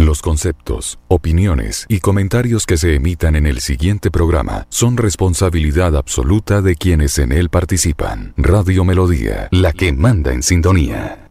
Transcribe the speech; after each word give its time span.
Los 0.00 0.22
conceptos, 0.22 0.98
opiniones 1.08 1.84
y 1.86 2.00
comentarios 2.00 2.64
que 2.64 2.78
se 2.78 2.94
emitan 2.94 3.36
en 3.36 3.44
el 3.44 3.60
siguiente 3.60 4.10
programa 4.10 4.66
son 4.70 4.96
responsabilidad 4.96 5.94
absoluta 5.94 6.62
de 6.62 6.74
quienes 6.74 7.18
en 7.18 7.32
él 7.32 7.50
participan. 7.50 8.32
Radio 8.38 8.82
Melodía, 8.82 9.48
la 9.50 9.74
que 9.74 9.92
manda 9.92 10.32
en 10.32 10.42
sintonía. 10.42 11.28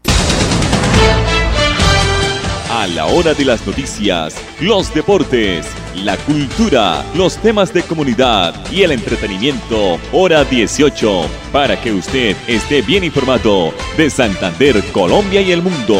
A 2.69 2.85
la 2.85 3.07
hora 3.07 3.33
de 3.33 3.43
las 3.43 3.65
noticias, 3.65 4.35
los 4.61 4.93
deportes, 4.93 5.65
la 6.03 6.15
cultura, 6.17 7.03
los 7.15 7.37
temas 7.37 7.73
de 7.73 7.81
comunidad 7.81 8.53
y 8.71 8.83
el 8.83 8.91
entretenimiento, 8.91 9.97
hora 10.11 10.43
18, 10.43 11.23
para 11.51 11.81
que 11.81 11.91
usted 11.91 12.37
esté 12.47 12.83
bien 12.83 13.03
informado 13.03 13.73
de 13.97 14.11
Santander, 14.11 14.83
Colombia 14.91 15.41
y 15.41 15.53
el 15.53 15.63
mundo. 15.63 15.99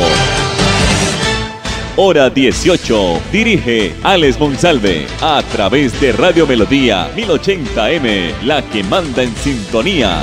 Hora 1.95 2.29
18. 2.29 3.21
Dirige 3.31 3.93
Alex 4.03 4.39
Monsalve 4.39 5.07
a 5.21 5.41
través 5.43 5.99
de 5.99 6.11
Radio 6.11 6.47
Melodía 6.47 7.09
1080M, 7.15 8.41
la 8.43 8.61
que 8.61 8.83
manda 8.83 9.23
en 9.23 9.35
sintonía. 9.35 10.21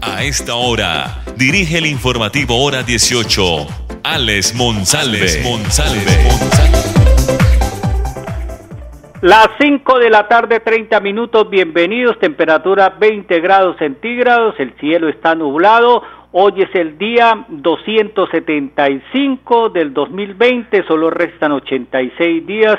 A 0.00 0.22
esta 0.22 0.54
hora, 0.54 1.22
dirige 1.36 1.78
el 1.78 1.86
informativo 1.86 2.62
Hora 2.62 2.82
18. 2.82 3.66
Alex 4.02 4.54
Monsalve. 4.54 5.42
Las 9.22 9.48
5 9.60 9.98
de 9.98 10.08
la 10.08 10.28
tarde, 10.28 10.60
30 10.60 10.98
minutos, 11.00 11.50
bienvenidos, 11.50 12.18
temperatura 12.18 12.96
20 12.98 13.40
grados 13.40 13.76
centígrados, 13.76 14.54
el 14.58 14.74
cielo 14.80 15.10
está 15.10 15.34
nublado, 15.34 16.02
Hoy 16.32 16.62
es 16.62 16.72
el 16.76 16.96
día 16.96 17.44
275 17.48 19.70
del 19.70 19.92
2020, 19.92 20.84
solo 20.86 21.10
restan 21.10 21.50
86 21.50 22.46
días 22.46 22.76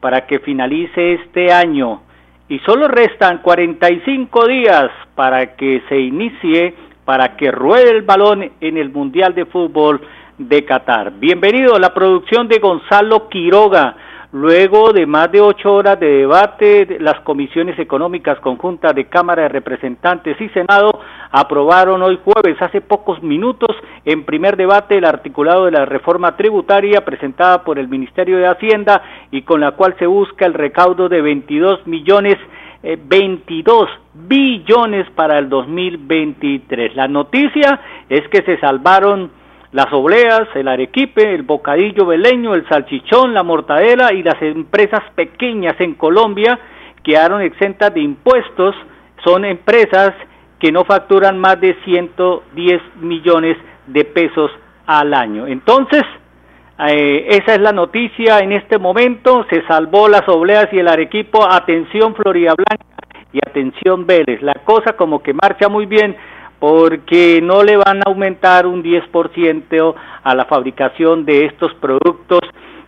para 0.00 0.26
que 0.26 0.38
finalice 0.40 1.14
este 1.14 1.50
año 1.50 2.02
y 2.50 2.58
solo 2.58 2.88
restan 2.88 3.38
45 3.38 4.46
días 4.46 4.90
para 5.14 5.56
que 5.56 5.82
se 5.88 5.98
inicie, 5.98 6.74
para 7.06 7.38
que 7.38 7.50
ruede 7.50 7.90
el 7.90 8.02
balón 8.02 8.52
en 8.60 8.76
el 8.76 8.90
Mundial 8.90 9.34
de 9.34 9.46
Fútbol 9.46 10.02
de 10.36 10.62
Qatar. 10.66 11.12
Bienvenido 11.12 11.76
a 11.76 11.80
la 11.80 11.94
producción 11.94 12.48
de 12.48 12.58
Gonzalo 12.58 13.30
Quiroga. 13.30 13.96
Luego 14.32 14.92
de 14.92 15.06
más 15.06 15.32
de 15.32 15.40
ocho 15.40 15.74
horas 15.74 15.98
de 15.98 16.06
debate, 16.06 16.98
las 17.00 17.18
comisiones 17.22 17.76
económicas 17.80 18.38
conjuntas 18.38 18.94
de 18.94 19.06
Cámara 19.06 19.42
de 19.42 19.48
Representantes 19.48 20.40
y 20.40 20.48
Senado 20.50 21.00
aprobaron 21.32 22.00
hoy 22.00 22.20
jueves, 22.24 22.56
hace 22.62 22.80
pocos 22.80 23.20
minutos, 23.24 23.74
en 24.04 24.24
primer 24.24 24.56
debate 24.56 24.98
el 24.98 25.04
articulado 25.04 25.64
de 25.64 25.72
la 25.72 25.84
reforma 25.84 26.36
tributaria 26.36 27.04
presentada 27.04 27.64
por 27.64 27.76
el 27.80 27.88
Ministerio 27.88 28.38
de 28.38 28.46
Hacienda 28.46 29.02
y 29.32 29.42
con 29.42 29.60
la 29.60 29.72
cual 29.72 29.96
se 29.98 30.06
busca 30.06 30.46
el 30.46 30.54
recaudo 30.54 31.08
de 31.08 31.22
22 31.22 31.88
millones 31.88 32.36
22 32.82 33.88
eh, 33.88 33.92
billones 34.14 35.10
para 35.10 35.38
el 35.38 35.48
2023. 35.48 36.94
La 36.94 37.08
noticia 37.08 37.80
es 38.08 38.26
que 38.28 38.42
se 38.42 38.58
salvaron 38.58 39.39
las 39.72 39.92
obleas, 39.92 40.48
el 40.54 40.66
arequipe, 40.66 41.34
el 41.34 41.42
bocadillo 41.42 42.06
veleño, 42.06 42.54
el 42.54 42.68
salchichón, 42.68 43.32
la 43.32 43.42
mortadela 43.42 44.12
y 44.12 44.22
las 44.22 44.40
empresas 44.42 45.00
pequeñas 45.14 45.74
en 45.80 45.94
Colombia 45.94 46.58
quedaron 47.04 47.40
exentas 47.40 47.94
de 47.94 48.00
impuestos. 48.00 48.74
Son 49.24 49.44
empresas 49.44 50.12
que 50.58 50.72
no 50.72 50.84
facturan 50.84 51.38
más 51.38 51.60
de 51.60 51.76
110 51.84 52.80
millones 53.00 53.56
de 53.86 54.04
pesos 54.04 54.50
al 54.86 55.14
año. 55.14 55.46
Entonces, 55.46 56.02
eh, 56.88 57.26
esa 57.28 57.54
es 57.54 57.60
la 57.60 57.72
noticia 57.72 58.40
en 58.40 58.52
este 58.52 58.78
momento. 58.78 59.46
Se 59.50 59.62
salvó 59.66 60.08
las 60.08 60.28
obleas 60.28 60.66
y 60.72 60.78
el 60.78 60.88
arequipo. 60.88 61.46
Atención 61.48 62.14
Florida 62.14 62.54
Blanca 62.54 62.84
y 63.32 63.38
atención 63.38 64.06
Vélez. 64.06 64.42
La 64.42 64.54
cosa 64.64 64.94
como 64.94 65.22
que 65.22 65.32
marcha 65.32 65.68
muy 65.68 65.86
bien 65.86 66.16
porque 66.60 67.40
no 67.42 67.64
le 67.64 67.76
van 67.76 67.98
a 67.98 68.02
aumentar 68.06 68.66
un 68.66 68.84
10% 68.84 69.94
a 70.22 70.34
la 70.34 70.44
fabricación 70.44 71.24
de 71.24 71.46
estos 71.46 71.74
productos 71.74 72.40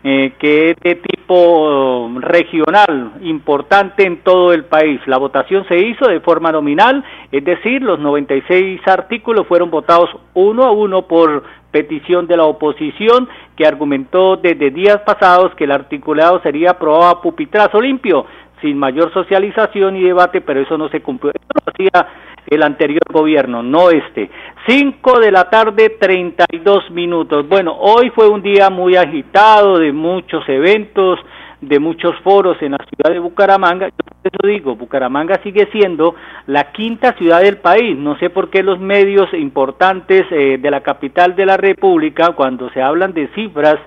eh, 0.05 0.33
que 0.41 0.71
es 0.71 0.77
de 0.81 0.97
tipo 0.97 2.11
regional, 2.19 3.13
importante 3.23 4.05
en 4.05 4.19
todo 4.25 4.53
el 4.53 4.65
país. 4.65 5.01
La 5.07 5.17
votación 5.17 5.65
se 5.69 5.79
hizo 5.79 6.09
de 6.09 6.19
forma 6.19 6.51
nominal, 6.51 7.05
es 7.31 7.45
decir, 7.45 7.83
los 7.83 8.01
96 8.01 8.81
artículos 8.87 9.47
fueron 9.47 9.71
votados 9.71 10.11
uno 10.35 10.65
a 10.65 10.73
uno 10.73 11.03
por 11.03 11.45
petición 11.71 12.27
de 12.27 12.37
la 12.37 12.45
oposición 12.45 13.29
que 13.57 13.65
argumentó 13.65 14.37
desde 14.37 14.71
días 14.71 14.99
pasados 15.07 15.55
que 15.55 15.65
el 15.65 15.73
articulado 15.73 16.41
sería 16.43 16.73
aprobado 16.73 17.07
a 17.07 17.23
pupitrazo 17.23 17.81
limpio, 17.81 18.27
sin 18.61 18.77
mayor 18.77 19.13
socialización 19.13 19.97
y 19.97 20.03
debate, 20.03 20.41
pero 20.41 20.61
eso 20.61 20.77
no 20.77 20.89
se 20.89 21.01
cumplió. 21.01 21.33
Eso 21.33 21.65
lo 21.65 21.73
hacía 21.73 22.09
el 22.55 22.63
anterior 22.63 23.03
gobierno, 23.11 23.63
no 23.63 23.91
este. 23.91 24.31
Cinco 24.67 25.19
de 25.19 25.31
la 25.31 25.51
tarde, 25.51 25.97
treinta 25.99 26.45
y 26.51 26.59
dos 26.59 26.91
minutos. 26.91 27.49
Bueno, 27.49 27.77
hoy 27.79 28.11
fue 28.11 28.29
un 28.29 28.43
día 28.43 28.71
muy 28.71 28.97
agitado, 28.97 29.79
de 29.79 29.93
muchos 29.93 30.49
eventos, 30.49 31.19
de 31.61 31.79
muchos 31.79 32.15
foros 32.23 32.61
en 32.61 32.73
la 32.73 32.79
ciudad 32.79 33.13
de 33.13 33.21
Bucaramanga. 33.21 33.89
Yo 33.89 33.95
eso 34.25 34.47
digo, 34.47 34.77
Bucaramanga 34.77 35.41
sigue 35.43 35.69
siendo 35.73 36.15
la 36.47 36.73
quinta 36.73 37.13
ciudad 37.15 37.41
del 37.41 37.59
país. 37.59 37.97
No 37.97 38.19
sé 38.19 38.31
por 38.31 38.51
qué 38.51 38.63
los 38.63 38.79
medios 38.79 39.33
importantes 39.35 40.27
eh, 40.31 40.59
de 40.61 40.71
la 40.71 40.81
capital 40.81 41.35
de 41.35 41.47
la 41.47 41.57
República, 41.57 42.33
cuando 42.33 42.71
se 42.71 42.83
hablan 42.83 43.13
de 43.15 43.29
cifras, 43.29 43.79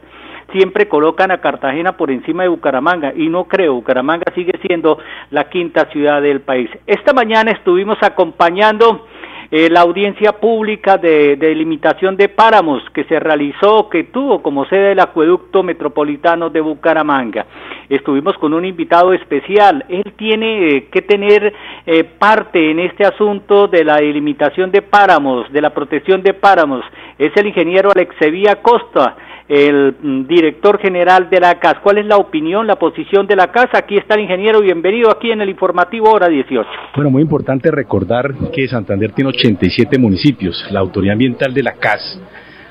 siempre 0.51 0.87
colocan 0.87 1.31
a 1.31 1.39
Cartagena 1.39 1.97
por 1.97 2.11
encima 2.11 2.43
de 2.43 2.49
Bucaramanga 2.49 3.13
y 3.15 3.29
no 3.29 3.45
creo, 3.45 3.73
Bucaramanga 3.75 4.31
sigue 4.33 4.59
siendo 4.65 4.97
la 5.31 5.49
quinta 5.49 5.85
ciudad 5.91 6.21
del 6.21 6.41
país. 6.41 6.69
Esta 6.87 7.13
mañana 7.13 7.51
estuvimos 7.51 7.97
acompañando 8.01 9.05
eh, 9.51 9.69
la 9.69 9.81
audiencia 9.81 10.33
pública 10.33 10.97
de, 10.97 11.35
delimitación 11.35 12.17
de 12.17 12.29
páramos 12.29 12.81
que 12.93 13.03
se 13.03 13.19
realizó, 13.19 13.89
que 13.89 14.05
tuvo 14.05 14.41
como 14.41 14.65
sede 14.65 14.93
el 14.93 14.99
acueducto 14.99 15.61
metropolitano 15.61 16.49
de 16.49 16.61
Bucaramanga. 16.61 17.45
Estuvimos 17.87 18.35
con 18.39 18.53
un 18.53 18.65
invitado 18.65 19.13
especial. 19.13 19.85
Él 19.87 20.13
tiene 20.17 20.69
eh, 20.69 20.87
que 20.91 21.03
tener 21.03 21.53
eh, 21.85 22.03
parte 22.03 22.71
en 22.71 22.79
este 22.79 23.05
asunto 23.05 23.67
de 23.67 23.83
la 23.83 23.97
delimitación 23.97 24.71
de 24.71 24.81
páramos, 24.81 25.51
de 25.51 25.61
la 25.61 25.69
protección 25.69 26.23
de 26.23 26.33
páramos. 26.33 26.83
Es 27.17 27.31
el 27.35 27.47
ingeniero 27.47 27.91
Alexevía 27.91 28.61
Costa 28.61 29.15
el 29.47 29.95
mm, 30.01 30.27
director 30.27 30.79
general 30.79 31.29
de 31.29 31.39
la 31.39 31.59
CAS. 31.59 31.75
¿Cuál 31.83 31.99
es 31.99 32.05
la 32.05 32.17
opinión, 32.17 32.65
la 32.65 32.77
posición 32.77 33.27
de 33.27 33.35
la 33.35 33.51
CAS? 33.51 33.67
Aquí 33.73 33.95
está 33.95 34.15
el 34.15 34.21
ingeniero, 34.21 34.61
bienvenido 34.61 35.11
aquí 35.11 35.31
en 35.31 35.41
el 35.41 35.49
informativo 35.49 36.11
hora 36.11 36.27
18. 36.27 36.67
Bueno, 36.95 37.11
muy 37.11 37.21
importante 37.21 37.69
recordar 37.69 38.33
que 38.51 38.67
Santander 38.67 39.11
tiene 39.11 39.29
87 39.29 39.99
municipios. 39.99 40.65
La 40.71 40.79
autoridad 40.79 41.13
ambiental 41.13 41.53
de 41.53 41.63
la 41.63 41.73
CAS 41.73 42.19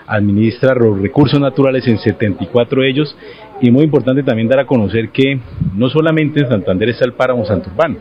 administra 0.06 0.74
los 0.74 1.00
recursos 1.00 1.40
naturales 1.40 1.86
en 1.86 1.96
74 1.98 2.82
de 2.82 2.90
ellos 2.90 3.16
y 3.60 3.70
muy 3.70 3.84
importante 3.84 4.22
también 4.22 4.48
dar 4.48 4.60
a 4.60 4.66
conocer 4.66 5.08
que 5.10 5.38
no 5.74 5.88
solamente 5.88 6.40
en 6.40 6.48
Santander 6.48 6.90
está 6.90 7.06
el 7.06 7.12
páramo 7.12 7.44
santurbano. 7.44 7.96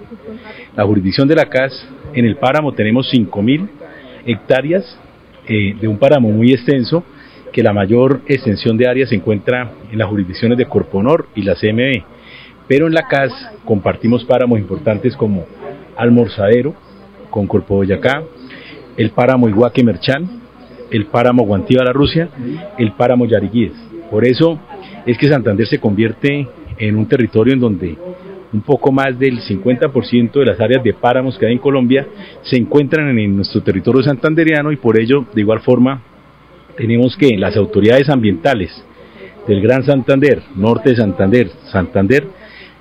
La 0.75 0.83
jurisdicción 0.83 1.27
de 1.27 1.35
la 1.35 1.45
CAS, 1.45 1.87
en 2.13 2.25
el 2.25 2.37
páramo 2.37 2.73
tenemos 2.73 3.07
5.000 3.13 3.69
hectáreas 4.25 4.99
eh, 5.47 5.75
de 5.79 5.87
un 5.87 5.97
páramo 5.97 6.29
muy 6.29 6.51
extenso 6.53 7.03
que 7.51 7.63
la 7.63 7.73
mayor 7.73 8.21
extensión 8.27 8.77
de 8.77 8.87
área 8.87 9.05
se 9.05 9.15
encuentra 9.15 9.71
en 9.91 9.99
las 9.99 10.07
jurisdicciones 10.07 10.57
de 10.57 10.65
Corponor 10.65 11.27
y 11.35 11.43
la 11.43 11.55
CMB, 11.55 12.03
pero 12.67 12.87
en 12.87 12.93
la 12.93 13.07
CAS 13.07 13.31
compartimos 13.63 14.23
páramos 14.25 14.59
importantes 14.59 15.15
como 15.15 15.45
Almorzadero 15.95 16.73
con 17.29 17.45
Corpo 17.47 17.75
Boyacá, 17.75 18.23
el 18.97 19.11
páramo 19.11 19.47
Iguaque 19.47 19.83
Merchán, 19.83 20.41
el 20.91 21.05
páramo 21.07 21.43
Guantiva 21.43 21.83
la 21.83 21.93
Rusia, 21.93 22.29
el 22.77 22.91
páramo 22.93 23.25
Yariguíes. 23.25 23.73
Por 24.09 24.25
eso 24.25 24.59
es 25.05 25.17
que 25.17 25.27
Santander 25.27 25.67
se 25.67 25.79
convierte 25.79 26.47
en 26.77 26.95
un 26.95 27.07
territorio 27.07 27.53
en 27.53 27.59
donde 27.59 27.97
un 28.53 28.61
poco 28.61 28.91
más 28.91 29.17
del 29.17 29.39
50% 29.39 30.31
de 30.31 30.45
las 30.45 30.59
áreas 30.59 30.83
de 30.83 30.93
páramos 30.93 31.37
que 31.37 31.47
hay 31.47 31.53
en 31.53 31.59
Colombia 31.59 32.07
se 32.43 32.55
encuentran 32.55 33.17
en 33.17 33.35
nuestro 33.35 33.61
territorio 33.61 34.03
santanderiano 34.03 34.71
y 34.71 34.77
por 34.77 34.99
ello, 34.99 35.25
de 35.33 35.41
igual 35.41 35.61
forma, 35.61 36.01
tenemos 36.77 37.17
que 37.17 37.35
las 37.37 37.57
autoridades 37.57 38.09
ambientales 38.09 38.71
del 39.47 39.61
Gran 39.61 39.83
Santander, 39.83 40.41
Norte 40.55 40.91
de 40.91 40.95
Santander, 40.95 41.49
Santander, 41.71 42.25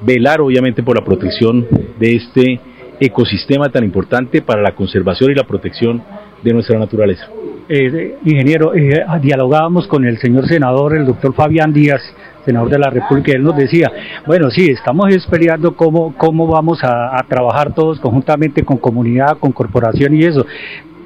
velar 0.02 0.40
obviamente 0.40 0.82
por 0.82 0.98
la 0.98 1.04
protección 1.04 1.66
de 1.98 2.16
este 2.16 2.60
ecosistema 3.00 3.68
tan 3.70 3.84
importante 3.84 4.42
para 4.42 4.62
la 4.62 4.74
conservación 4.74 5.32
y 5.32 5.34
la 5.34 5.44
protección 5.44 6.02
de 6.42 6.52
nuestra 6.52 6.78
naturaleza. 6.78 7.28
Eh, 7.68 8.16
ingeniero, 8.24 8.74
eh, 8.74 9.04
dialogábamos 9.20 9.86
con 9.86 10.04
el 10.04 10.18
señor 10.18 10.46
senador, 10.46 10.96
el 10.96 11.06
doctor 11.06 11.32
Fabián 11.34 11.72
Díaz, 11.72 12.02
senador 12.44 12.68
de 12.70 12.78
la 12.78 12.90
República, 12.90 13.32
él 13.32 13.42
nos 13.42 13.56
decía, 13.56 13.90
bueno, 14.26 14.50
sí, 14.50 14.70
estamos 14.70 15.14
esperando 15.14 15.74
cómo, 15.76 16.14
cómo 16.16 16.46
vamos 16.46 16.82
a, 16.82 17.18
a 17.18 17.22
trabajar 17.28 17.74
todos 17.74 18.00
conjuntamente 18.00 18.64
con 18.64 18.78
comunidad, 18.78 19.38
con 19.38 19.52
corporación 19.52 20.14
y 20.14 20.24
eso, 20.24 20.44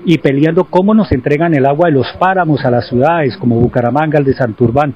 y 0.05 0.19
peleando 0.19 0.65
cómo 0.65 0.95
nos 0.95 1.11
entregan 1.13 1.55
el 1.55 1.67
agua 1.67 1.89
de 1.89 1.95
los 1.95 2.07
páramos 2.19 2.65
a 2.65 2.71
las 2.71 2.89
ciudades 2.89 3.37
como 3.37 3.61
Bucaramanga, 3.61 4.19
el 4.19 4.25
de 4.25 4.35
Santurbán, 4.35 4.95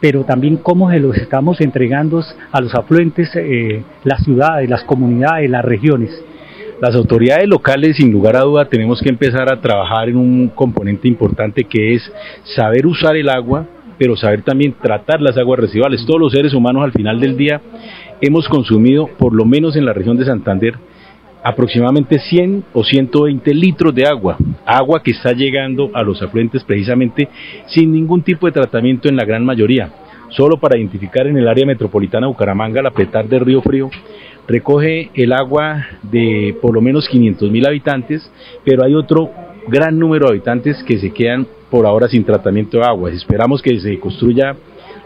pero 0.00 0.24
también 0.24 0.56
cómo 0.56 0.90
se 0.90 1.00
los 1.00 1.16
estamos 1.16 1.60
entregando 1.60 2.22
a 2.52 2.60
los 2.60 2.74
afluentes, 2.74 3.30
eh, 3.34 3.82
las 4.04 4.22
ciudades, 4.24 4.68
las 4.68 4.84
comunidades, 4.84 5.50
las 5.50 5.64
regiones. 5.64 6.10
Las 6.80 6.94
autoridades 6.94 7.48
locales, 7.48 7.96
sin 7.96 8.12
lugar 8.12 8.36
a 8.36 8.42
duda, 8.42 8.64
tenemos 8.66 9.00
que 9.00 9.08
empezar 9.08 9.52
a 9.52 9.60
trabajar 9.60 10.08
en 10.08 10.16
un 10.16 10.48
componente 10.48 11.08
importante 11.08 11.64
que 11.64 11.94
es 11.94 12.12
saber 12.56 12.86
usar 12.86 13.16
el 13.16 13.28
agua, 13.28 13.66
pero 13.98 14.16
saber 14.16 14.42
también 14.42 14.74
tratar 14.80 15.20
las 15.20 15.36
aguas 15.36 15.60
residuales. 15.60 16.04
Todos 16.06 16.20
los 16.20 16.32
seres 16.32 16.54
humanos 16.54 16.84
al 16.84 16.92
final 16.92 17.20
del 17.20 17.36
día 17.36 17.60
hemos 18.20 18.48
consumido, 18.48 19.08
por 19.18 19.34
lo 19.34 19.44
menos 19.44 19.76
en 19.76 19.84
la 19.84 19.92
región 19.92 20.16
de 20.16 20.24
Santander, 20.24 20.74
aproximadamente 21.42 22.18
100 22.18 22.64
o 22.72 22.84
120 22.84 23.54
litros 23.54 23.94
de 23.94 24.06
agua, 24.06 24.36
agua 24.66 25.02
que 25.02 25.12
está 25.12 25.32
llegando 25.32 25.90
a 25.94 26.02
los 26.02 26.20
afluentes 26.22 26.64
precisamente 26.64 27.28
sin 27.66 27.92
ningún 27.92 28.22
tipo 28.22 28.46
de 28.46 28.52
tratamiento 28.52 29.08
en 29.08 29.16
la 29.16 29.24
gran 29.24 29.44
mayoría. 29.44 29.90
Solo 30.30 30.58
para 30.58 30.76
identificar 30.76 31.26
en 31.26 31.38
el 31.38 31.48
área 31.48 31.64
metropolitana 31.64 32.26
de 32.26 32.32
Bucaramanga, 32.32 32.82
la 32.82 32.90
petar 32.90 33.28
de 33.28 33.38
Río 33.38 33.62
Frío 33.62 33.88
recoge 34.46 35.10
el 35.14 35.32
agua 35.32 35.86
de 36.02 36.56
por 36.60 36.74
lo 36.74 36.80
menos 36.80 37.08
500 37.08 37.50
mil 37.50 37.66
habitantes, 37.66 38.30
pero 38.64 38.84
hay 38.84 38.94
otro 38.94 39.30
gran 39.68 39.98
número 39.98 40.26
de 40.26 40.32
habitantes 40.32 40.82
que 40.84 40.98
se 40.98 41.12
quedan 41.12 41.46
por 41.70 41.86
ahora 41.86 42.08
sin 42.08 42.24
tratamiento 42.24 42.78
de 42.78 42.84
agua. 42.84 43.10
Esperamos 43.10 43.62
que 43.62 43.78
se 43.80 43.98
construya 43.98 44.56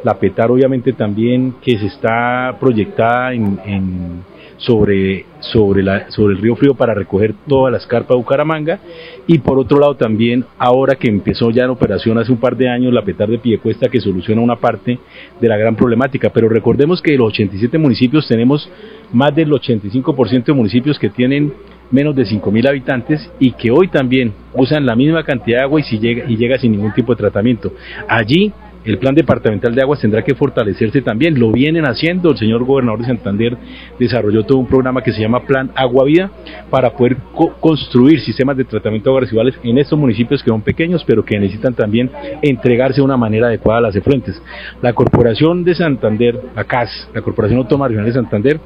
la 0.04 0.18
PETAR, 0.18 0.50
obviamente 0.50 0.92
también 0.92 1.54
que 1.62 1.78
se 1.78 1.86
está 1.86 2.56
proyectada 2.58 3.32
en, 3.32 4.22
sobre, 4.56 5.26
sobre, 5.40 5.82
la, 5.82 6.10
sobre 6.10 6.34
el 6.34 6.40
río 6.40 6.56
Frío 6.56 6.74
para 6.74 6.94
recoger 6.94 7.34
toda 7.48 7.70
la 7.70 7.78
escarpa 7.78 8.14
de 8.14 8.18
Bucaramanga 8.18 8.78
y 9.26 9.38
por 9.38 9.58
otro 9.58 9.78
lado 9.78 9.96
también 9.96 10.44
ahora 10.58 10.94
que 10.94 11.08
empezó 11.08 11.50
ya 11.50 11.64
en 11.64 11.70
operación 11.70 12.18
hace 12.18 12.30
un 12.30 12.38
par 12.38 12.56
de 12.56 12.68
años 12.68 12.92
la 12.92 13.02
PETAR 13.02 13.28
de 13.28 13.38
Piedecuesta 13.38 13.88
que 13.88 14.00
soluciona 14.00 14.40
una 14.40 14.56
parte 14.56 14.98
de 15.40 15.48
la 15.48 15.56
gran 15.56 15.74
problemática, 15.74 16.30
pero 16.30 16.48
recordemos 16.48 17.02
que 17.02 17.12
de 17.12 17.18
los 17.18 17.28
87 17.28 17.76
municipios 17.78 18.26
tenemos 18.28 18.68
más 19.12 19.34
del 19.34 19.50
85% 19.50 20.44
de 20.44 20.52
municipios 20.52 20.98
que 20.98 21.10
tienen 21.10 21.52
menos 21.92 22.16
de 22.16 22.24
5.000 22.24 22.68
habitantes 22.68 23.30
y 23.38 23.52
que 23.52 23.70
hoy 23.70 23.88
también 23.88 24.32
usan 24.54 24.84
la 24.84 24.96
misma 24.96 25.22
cantidad 25.22 25.58
de 25.58 25.64
agua 25.64 25.80
y, 25.80 25.84
si 25.84 25.98
llega, 25.98 26.28
y 26.28 26.36
llega 26.36 26.58
sin 26.58 26.72
ningún 26.72 26.92
tipo 26.92 27.14
de 27.14 27.18
tratamiento. 27.18 27.72
Allí 28.08 28.52
el 28.84 28.98
plan 28.98 29.14
departamental 29.14 29.74
de 29.74 29.82
aguas 29.82 30.00
tendrá 30.00 30.22
que 30.22 30.34
fortalecerse 30.34 31.02
también, 31.02 31.38
lo 31.38 31.52
vienen 31.52 31.84
haciendo, 31.84 32.32
el 32.32 32.36
señor 32.36 32.64
gobernador 32.64 33.00
de 33.00 33.06
Santander 33.06 33.56
desarrolló 33.98 34.44
todo 34.44 34.58
un 34.58 34.66
programa 34.66 35.02
que 35.02 35.12
se 35.12 35.20
llama 35.20 35.44
Plan 35.44 35.70
Agua 35.76 36.04
Vida 36.04 36.30
para 36.68 36.90
poder 36.90 37.16
construir 37.60 38.20
sistemas 38.20 38.56
de 38.56 38.64
tratamiento 38.64 39.10
de 39.10 39.10
aguas 39.12 39.24
residuales 39.24 39.54
en 39.62 39.78
estos 39.78 39.96
municipios 39.96 40.42
que 40.42 40.50
son 40.50 40.62
pequeños 40.62 41.04
pero 41.06 41.24
que 41.24 41.38
necesitan 41.38 41.74
también 41.74 42.10
entregarse 42.42 42.96
de 42.96 43.02
una 43.02 43.16
manera 43.16 43.46
adecuada 43.46 43.78
a 43.78 43.82
las 43.82 43.94
efluentes. 43.94 44.42
La 44.80 44.92
Corporación 44.92 45.62
de 45.62 45.76
Santander, 45.76 46.40
la 46.56 46.64
CAS, 46.64 47.08
la 47.14 47.22
Corporación 47.22 47.60
Autónoma 47.60 47.86
Regional 47.86 48.06
de 48.06 48.14
Santander, 48.14 48.60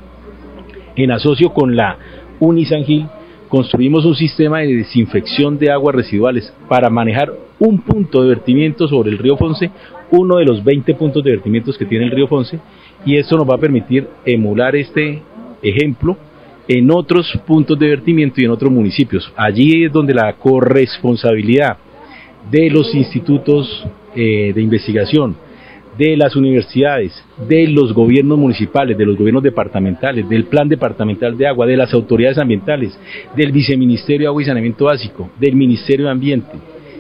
en 0.97 1.11
asocio 1.11 1.53
con 1.53 1.77
la 1.77 1.99
Unisangil, 2.41 3.07
construimos 3.49 4.05
un 4.05 4.15
sistema 4.15 4.61
de 4.61 4.77
desinfección 4.77 5.59
de 5.59 5.71
aguas 5.71 5.95
residuales 5.95 6.53
para 6.69 6.91
manejar 6.91 7.33
un 7.59 7.81
punto 7.81 8.23
de 8.23 8.29
vertimiento 8.29 8.87
sobre 8.89 9.11
el 9.11 9.19
río 9.19 9.37
Fonce, 9.37 9.71
uno 10.11 10.37
de 10.37 10.45
los 10.45 10.63
20 10.63 10.95
puntos 10.95 11.25
de 11.25 11.31
vertimientos 11.31 11.79
que 11.79 11.87
tiene 11.87 12.07
el 12.07 12.11
río 12.11 12.29
Fonce, 12.29 12.59
y 13.05 13.17
esto 13.17 13.37
nos 13.37 13.49
va 13.49 13.55
a 13.55 13.61
permitir 13.61 14.07
emular 14.25 14.77
este 14.77 15.23
ejemplo 15.63 16.17
en 16.69 16.91
otros 16.91 17.27
puntos 17.47 17.79
de 17.79 17.89
vertimiento 17.89 18.41
y 18.41 18.45
en 18.45 18.51
otros 18.51 18.73
municipios. 18.73 19.33
Allí 19.37 19.85
es 19.85 19.93
donde 19.93 20.15
la 20.15 20.33
corresponsabilidad 20.35 21.77
de 22.51 22.71
los 22.71 22.95
institutos 22.95 23.87
eh, 24.15 24.53
de 24.55 24.63
investigación, 24.63 25.37
de 25.97 26.17
las 26.17 26.37
universidades, 26.37 27.13
de 27.49 27.69
los 27.69 27.93
gobiernos 27.93 28.39
municipales, 28.39 28.97
de 28.99 29.07
los 29.07 29.17
gobiernos 29.17 29.43
departamentales, 29.43 30.29
del 30.29 30.45
plan 30.45 30.69
departamental 30.69 31.37
de 31.37 31.47
agua, 31.47 31.67
de 31.67 31.77
las 31.77 31.93
autoridades 31.95 32.39
ambientales, 32.39 32.99
del 33.35 33.53
viceministerio 33.53 34.25
de 34.25 34.29
agua 34.29 34.43
y 34.43 34.47
saneamiento 34.47 34.85
básico, 34.87 35.31
del 35.39 35.55
ministerio 35.55 36.07
de 36.07 36.13
ambiente 36.13 36.53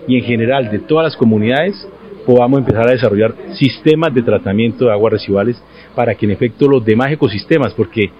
y 0.08 0.18
en 0.18 0.24
general 0.24 0.70
de 0.70 0.78
todas 0.78 1.04
las 1.04 1.16
comunidades 1.16 1.86
podamos 2.24 2.58
empezar 2.58 2.88
a 2.88 2.92
desarrollar 2.92 3.34
sistemas 3.54 4.12
de 4.12 4.22
tratamiento 4.22 4.86
de 4.86 4.92
aguas 4.92 5.12
residuales 5.12 5.62
para 5.94 6.14
que 6.14 6.26
en 6.26 6.32
efecto 6.32 6.68
los 6.68 6.84
demás 6.84 7.12
ecosistemas, 7.12 7.72
porque 7.74 8.10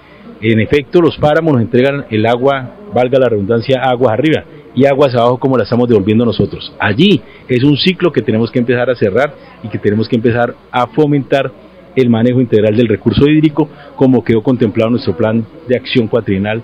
en 0.41 0.61
efecto 0.61 1.01
los 1.01 1.17
páramos 1.17 1.55
nos 1.55 1.63
entregan 1.63 2.07
el 2.11 2.27
agua, 2.27 2.77
valga 2.95 3.19
la 3.19 3.29
redundancia, 3.29 3.81
aguas 3.83 4.13
arriba, 4.13 4.45
y 4.77 4.87
aguas 4.87 5.15
abajo 5.15 5.39
como 5.39 5.57
la 5.57 5.65
estamos 5.65 5.89
devolviendo 5.89 6.25
nosotros. 6.25 6.73
Allí 6.79 7.21
es 7.49 7.65
un 7.65 7.77
ciclo 7.77 8.13
que 8.13 8.23
tenemos 8.23 8.51
que 8.51 8.61
empezar 8.61 8.89
a 8.89 8.95
cerrar 8.95 9.35
y 9.63 9.69
que 9.69 9.79
tenemos 9.79 10.09
que 10.09 10.17
empezar 10.17 10.55
a 10.71 10.87
fomentar 10.87 11.51
el 11.97 12.11
manejo 12.11 12.41
integral 12.41 12.77
del 12.77 12.87
recurso 12.87 13.27
hídrico 13.27 13.69
como 13.97 14.23
quedó 14.23 14.43
contemplado 14.43 14.91
nuestro 14.91 15.17
plan 15.17 15.45
de 15.67 15.77
acción 15.77 16.07
cuatrienal 16.07 16.63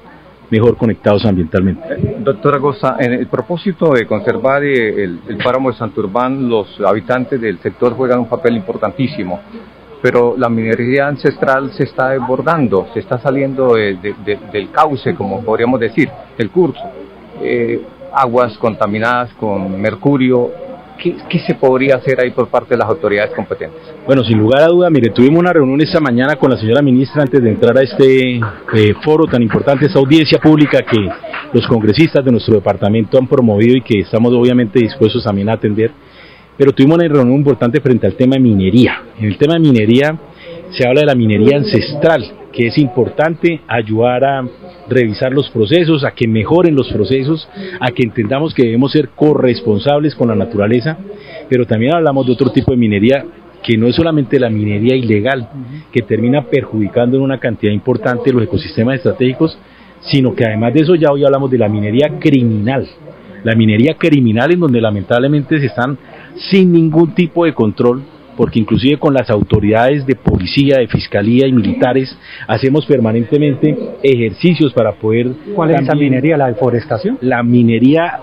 mejor 0.51 0.77
conectados 0.77 1.25
ambientalmente. 1.25 1.83
Doctora 2.19 2.59
Goza, 2.59 2.97
en 3.01 3.15
el 3.15 3.27
propósito 3.27 3.95
de 3.95 4.07
conservar 4.07 4.63
eh, 4.63 5.03
el, 5.03 5.39
páramo 5.43 5.71
de 5.71 5.79
Santurbán, 5.79 6.47
los 6.47 6.79
habitantes 6.83 7.41
del 7.41 7.59
sector 7.61 7.95
juegan 7.95 8.19
un 8.19 8.29
papel 8.29 8.57
importantísimo, 8.57 9.41
pero 10.03 10.35
la 10.37 10.51
minería 10.51 11.09
ancestral 11.09 11.73
se 11.73 11.85
está 11.85 12.11
desbordando, 12.11 12.89
se 12.93 13.01
está 13.01 13.19
saliendo 13.19 13.73
del 13.73 14.71
cauce, 14.71 15.15
como 15.15 15.43
podríamos 15.43 15.81
decir, 15.81 16.11
del 16.37 16.51
curso. 16.51 16.83
Eh, 17.41 17.81
aguas 18.15 18.57
contaminadas 18.59 19.33
con 19.35 19.81
mercurio. 19.81 20.51
¿Qué, 20.99 21.41
se 21.45 21.55
podría 21.55 21.97
hacer 21.97 22.21
ahí 22.21 22.31
por 22.31 22.47
parte 22.47 22.75
de 22.75 22.79
las 22.79 22.89
autoridades 22.89 23.35
competentes? 23.35 23.81
Bueno, 24.07 24.23
sin 24.23 24.39
lugar 24.39 24.63
a 24.63 24.67
duda, 24.67 24.89
mire, 24.89 25.11
tuvimos 25.11 25.41
una 25.41 25.53
reunión 25.53 25.81
esta 25.81 25.99
mañana 25.99 26.37
con 26.37 26.51
la 26.51 26.57
señora 26.57 26.81
ministra 26.81 27.23
antes 27.23 27.43
de 27.43 27.51
entrar 27.51 27.77
a 27.77 27.83
este 27.83 28.37
eh, 28.37 28.95
foro 29.03 29.25
tan 29.25 29.43
importante, 29.43 29.87
esta 29.87 29.99
audiencia 29.99 30.39
pública 30.39 30.79
que 30.89 31.09
los 31.53 31.67
congresistas 31.67 32.25
de 32.25 32.31
nuestro 32.31 32.55
departamento 32.55 33.19
han 33.19 33.27
promovido 33.27 33.77
y 33.77 33.81
que 33.81 34.01
estamos 34.01 34.33
obviamente 34.33 34.79
dispuestos 34.79 35.25
también 35.25 35.49
a 35.49 35.55
atender. 35.55 35.91
Pero 36.57 36.71
tuvimos 36.73 36.99
una 36.99 37.09
reunión 37.09 37.37
importante 37.37 37.81
frente 37.81 38.07
al 38.07 38.15
tema 38.15 38.35
de 38.35 38.41
minería. 38.41 39.03
En 39.19 39.25
el 39.25 39.37
tema 39.37 39.55
de 39.55 39.61
minería 39.61 40.17
se 40.71 40.87
habla 40.87 41.01
de 41.01 41.07
la 41.07 41.15
minería 41.17 41.57
ancestral, 41.57 42.42
que 42.53 42.67
es 42.67 42.79
importante 42.79 43.61
ayudar 43.67 44.25
a 44.25 44.45
revisar 44.89 45.33
los 45.33 45.49
procesos, 45.51 46.05
a 46.05 46.13
que 46.13 46.29
mejoren 46.29 46.75
los 46.75 46.93
procesos, 46.93 47.49
a 47.81 47.91
que 47.91 48.03
entendamos 48.03 48.53
que 48.55 48.65
debemos 48.65 48.93
ser 48.93 49.09
corresponsables 49.11 50.15
con 50.15 50.29
la 50.29 50.35
naturaleza, 50.35 50.99
pero 51.49 51.67
también 51.67 51.95
hablamos 51.95 52.27
de 52.27 52.33
otro 52.33 52.51
tipo 52.51 52.73
de 52.73 52.77
minería 52.77 53.25
que 53.63 53.77
no 53.77 53.87
es 53.87 53.95
solamente 53.95 54.41
la 54.41 54.51
minería 54.51 54.97
ilegal, 54.97 55.49
que 55.93 56.03
termina 56.03 56.43
perjudicando 56.43 57.17
en 57.17 57.23
una 57.23 57.39
cantidad 57.39 57.73
importante 57.73 58.33
los 58.33 58.43
ecosistemas 58.43 58.97
estratégicos, 58.97 59.57
sino 60.01 60.35
que 60.35 60.45
además 60.45 60.75
de 60.75 60.81
eso 60.81 60.95
ya 60.97 61.13
hoy 61.13 61.25
hablamos 61.25 61.51
de 61.51 61.59
la 61.59 61.69
minería 61.69 62.19
criminal, 62.19 62.87
la 63.45 63.55
minería 63.55 63.95
criminal 63.95 64.53
en 64.53 64.61
donde 64.61 64.81
lamentablemente 64.81 65.59
se 65.61 65.67
están 65.67 65.97
sin 66.51 66.73
ningún 66.73 67.15
tipo 67.15 67.45
de 67.45 67.55
control 67.55 68.03
porque 68.37 68.59
inclusive 68.59 68.99
con 68.99 69.15
las 69.15 69.31
autoridades 69.31 70.07
de 70.07 70.15
policía, 70.15 70.79
de 70.79 70.89
fiscalía 70.89 71.47
y 71.47 71.53
militares 71.53 72.17
hacemos 72.47 72.87
permanentemente 72.87 73.77
ejercicios 74.03 74.73
para 74.73 74.93
poder... 74.93 75.33
¿Cuál 75.55 75.71
es 75.71 75.83
esa 75.83 75.95
minería? 75.95 76.37
¿La 76.37 76.49
deforestación? 76.49 77.19
La 77.21 77.43
minería 77.43 78.21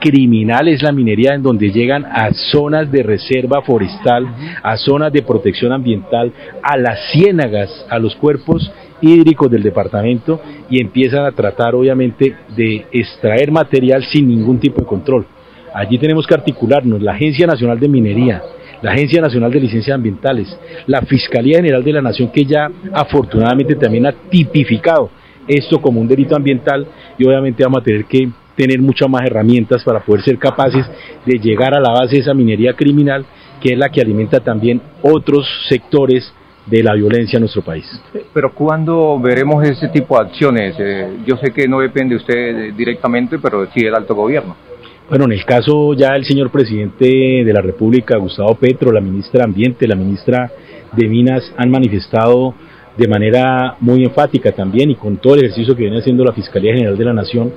criminal 0.00 0.68
es 0.68 0.82
la 0.82 0.92
minería 0.92 1.34
en 1.34 1.42
donde 1.42 1.70
llegan 1.70 2.04
a 2.04 2.32
zonas 2.32 2.90
de 2.90 3.02
reserva 3.02 3.62
forestal, 3.62 4.26
a 4.62 4.76
zonas 4.76 5.12
de 5.12 5.22
protección 5.22 5.72
ambiental, 5.72 6.32
a 6.62 6.76
las 6.76 7.10
ciénagas, 7.12 7.86
a 7.90 7.98
los 7.98 8.14
cuerpos 8.16 8.70
hídricos 9.00 9.50
del 9.50 9.62
departamento 9.62 10.40
y 10.70 10.80
empiezan 10.80 11.24
a 11.24 11.32
tratar 11.32 11.74
obviamente 11.74 12.34
de 12.56 12.86
extraer 12.92 13.50
material 13.50 14.04
sin 14.04 14.28
ningún 14.28 14.58
tipo 14.58 14.80
de 14.80 14.86
control. 14.86 15.26
Allí 15.74 15.98
tenemos 15.98 16.26
que 16.26 16.34
articularnos, 16.34 17.02
la 17.02 17.12
Agencia 17.12 17.46
Nacional 17.46 17.78
de 17.78 17.88
Minería, 17.88 18.42
la 18.82 18.92
Agencia 18.92 19.20
Nacional 19.20 19.50
de 19.50 19.60
Licencias 19.60 19.94
Ambientales, 19.94 20.56
la 20.86 21.02
Fiscalía 21.02 21.58
General 21.58 21.82
de 21.82 21.92
la 21.92 22.02
Nación 22.02 22.30
que 22.30 22.44
ya 22.44 22.70
afortunadamente 22.92 23.74
también 23.74 24.06
ha 24.06 24.12
tipificado 24.12 25.10
esto 25.46 25.80
como 25.80 26.00
un 26.00 26.08
delito 26.08 26.36
ambiental 26.36 26.86
y 27.16 27.26
obviamente 27.26 27.64
vamos 27.64 27.80
a 27.80 27.84
tener 27.84 28.04
que 28.04 28.28
tener 28.54 28.80
muchas 28.80 29.08
más 29.08 29.22
herramientas 29.22 29.82
para 29.84 30.00
poder 30.00 30.22
ser 30.22 30.38
capaces 30.38 30.84
de 31.24 31.38
llegar 31.38 31.74
a 31.74 31.80
la 31.80 31.90
base 31.90 32.16
de 32.16 32.22
esa 32.22 32.34
minería 32.34 32.74
criminal 32.74 33.24
que 33.60 33.72
es 33.72 33.78
la 33.78 33.88
que 33.88 34.00
alimenta 34.00 34.40
también 34.40 34.80
otros 35.02 35.46
sectores 35.68 36.32
de 36.66 36.82
la 36.82 36.94
violencia 36.94 37.38
en 37.38 37.42
nuestro 37.42 37.62
país. 37.62 37.86
Pero 38.32 38.52
¿cuándo 38.52 39.18
veremos 39.18 39.66
ese 39.66 39.88
tipo 39.88 40.16
de 40.16 40.26
acciones? 40.26 40.76
Eh, 40.78 41.18
yo 41.26 41.36
sé 41.38 41.52
que 41.52 41.66
no 41.66 41.80
depende 41.80 42.14
de 42.14 42.20
usted 42.20 42.74
directamente, 42.74 43.38
pero 43.38 43.66
sí 43.72 43.82
del 43.82 43.94
alto 43.94 44.14
gobierno. 44.14 44.54
Bueno, 45.08 45.24
en 45.24 45.32
el 45.32 45.44
caso 45.46 45.94
ya 45.94 46.08
el 46.16 46.26
señor 46.26 46.50
presidente 46.50 47.06
de 47.06 47.52
la 47.54 47.62
República, 47.62 48.18
Gustavo 48.18 48.54
Petro, 48.56 48.92
la 48.92 49.00
ministra 49.00 49.38
de 49.38 49.44
Ambiente, 49.44 49.88
la 49.88 49.96
ministra 49.96 50.52
de 50.92 51.08
Minas, 51.08 51.50
han 51.56 51.70
manifestado 51.70 52.54
de 52.94 53.08
manera 53.08 53.76
muy 53.80 54.04
enfática 54.04 54.52
también 54.52 54.90
y 54.90 54.96
con 54.96 55.16
todo 55.16 55.36
el 55.36 55.46
ejercicio 55.46 55.74
que 55.74 55.84
viene 55.84 56.00
haciendo 56.00 56.24
la 56.24 56.34
Fiscalía 56.34 56.74
General 56.74 56.98
de 56.98 57.04
la 57.06 57.14
Nación 57.14 57.50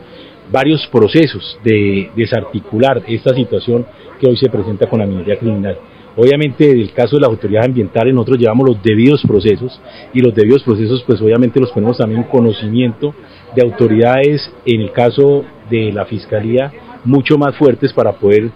varios 0.50 0.88
procesos 0.88 1.60
de 1.62 2.10
desarticular 2.16 3.04
esta 3.06 3.36
situación 3.36 3.86
que 4.18 4.30
hoy 4.30 4.38
se 4.38 4.50
presenta 4.50 4.88
con 4.88 5.00
la 5.00 5.06
minería 5.06 5.38
criminal. 5.38 5.78
Obviamente, 6.16 6.72
en 6.72 6.80
el 6.80 6.94
caso 6.94 7.18
de 7.18 7.22
las 7.22 7.32
autoridades 7.32 7.68
ambientales, 7.68 8.14
nosotros 8.14 8.38
llevamos 8.38 8.70
los 8.70 8.82
debidos 8.82 9.24
procesos 9.28 9.78
y 10.14 10.22
los 10.22 10.34
debidos 10.34 10.64
procesos, 10.64 11.04
pues 11.06 11.22
obviamente 11.22 11.60
los 11.60 11.72
ponemos 11.72 11.98
también 11.98 12.22
en 12.22 12.30
conocimiento 12.30 13.14
de 13.54 13.62
autoridades, 13.62 14.50
en 14.66 14.82
el 14.82 14.92
caso 14.94 15.44
de 15.70 15.92
la 15.92 16.06
Fiscalía, 16.06 16.72
mucho 17.04 17.38
más 17.38 17.56
fuertes 17.58 17.94
para 17.94 18.12
poder 18.12 18.50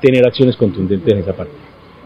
tener 0.00 0.26
acciones 0.26 0.56
contundentes 0.56 1.12
en 1.12 1.20
esa 1.20 1.32
parte. 1.32 1.52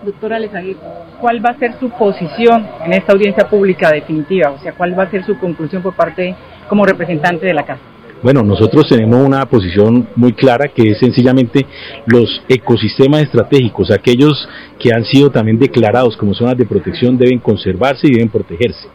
Doctora 0.05 0.39
Lezaguirre, 0.39 0.79
¿cuál 1.21 1.45
va 1.45 1.51
a 1.51 1.59
ser 1.59 1.79
su 1.81 1.91
posición 1.91 2.67
en 2.85 2.93
esta 2.93 3.13
audiencia 3.13 3.49
pública 3.49 3.91
definitiva? 3.91 4.51
O 4.51 4.59
sea, 4.59 4.73
¿cuál 4.73 4.99
va 4.99 5.05
a 5.05 5.11
ser 5.11 5.25
su 5.25 5.39
conclusión 5.39 5.83
por 5.83 5.95
parte 5.95 6.35
como 6.69 6.85
representante 6.85 7.47
de 7.47 7.55
la 7.55 7.65
Casa? 7.65 7.81
Bueno, 8.23 8.43
nosotros 8.43 8.89
tenemos 8.89 9.25
una 9.25 9.45
posición 9.47 10.09
muy 10.17 10.33
clara 10.33 10.69
que 10.69 10.91
es 10.91 10.99
sencillamente 10.99 11.67
los 12.07 12.43
ecosistemas 12.49 13.23
estratégicos, 13.23 13.91
aquellos 13.91 14.49
que 14.79 14.91
han 14.93 15.05
sido 15.05 15.31
también 15.31 15.59
declarados 15.59 16.17
como 16.17 16.35
zonas 16.35 16.57
de 16.57 16.65
protección 16.65 17.19
deben 17.19 17.39
conservarse 17.39 18.07
y 18.07 18.13
deben 18.13 18.31
protegerse. 18.31 18.89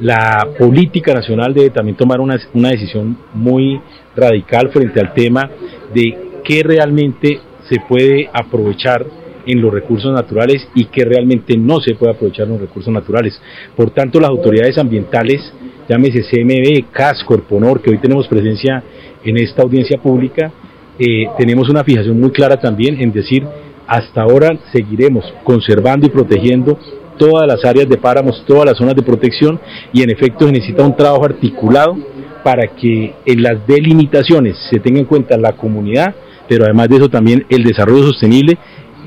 La 0.00 0.46
política 0.58 1.14
nacional 1.14 1.54
debe 1.54 1.70
también 1.70 1.96
tomar 1.96 2.20
una, 2.20 2.38
una 2.52 2.70
decisión 2.70 3.16
muy 3.32 3.80
radical 4.14 4.68
frente 4.70 5.00
al 5.00 5.14
tema 5.14 5.48
de 5.94 6.25
qué 6.46 6.62
realmente 6.62 7.40
se 7.68 7.80
puede 7.88 8.30
aprovechar 8.32 9.04
en 9.46 9.60
los 9.60 9.72
recursos 9.72 10.12
naturales 10.12 10.68
y 10.74 10.86
qué 10.86 11.04
realmente 11.04 11.56
no 11.56 11.80
se 11.80 11.94
puede 11.94 12.12
aprovechar 12.12 12.46
en 12.46 12.52
los 12.52 12.60
recursos 12.60 12.92
naturales. 12.92 13.40
Por 13.76 13.90
tanto, 13.90 14.20
las 14.20 14.30
autoridades 14.30 14.78
ambientales 14.78 15.52
llámese 15.88 16.22
CMB, 16.22 16.90
CAS, 16.92 17.22
Corponor, 17.24 17.80
que 17.80 17.90
hoy 17.90 17.98
tenemos 17.98 18.26
presencia 18.28 18.82
en 19.24 19.36
esta 19.36 19.62
audiencia 19.62 19.98
pública, 19.98 20.52
eh, 20.98 21.26
tenemos 21.38 21.68
una 21.68 21.84
fijación 21.84 22.18
muy 22.18 22.30
clara 22.30 22.56
también 22.56 23.00
en 23.00 23.12
decir, 23.12 23.44
hasta 23.86 24.22
ahora 24.22 24.58
seguiremos 24.72 25.24
conservando 25.44 26.06
y 26.06 26.10
protegiendo 26.10 26.78
todas 27.18 27.46
las 27.46 27.64
áreas 27.64 27.88
de 27.88 27.96
páramos, 27.96 28.44
todas 28.46 28.66
las 28.66 28.76
zonas 28.76 28.94
de 28.94 29.02
protección 29.02 29.60
y 29.92 30.02
en 30.02 30.10
efecto 30.10 30.46
se 30.46 30.52
necesita 30.52 30.84
un 30.84 30.96
trabajo 30.96 31.24
articulado 31.24 31.96
para 32.42 32.68
que 32.74 33.14
en 33.24 33.42
las 33.42 33.66
delimitaciones 33.66 34.56
se 34.70 34.78
tenga 34.80 35.00
en 35.00 35.06
cuenta 35.06 35.36
la 35.36 35.52
comunidad, 35.52 36.14
pero 36.48 36.64
además 36.64 36.88
de 36.88 36.96
eso 36.96 37.08
también 37.08 37.44
el 37.48 37.62
desarrollo 37.64 38.08
sostenible 38.08 38.58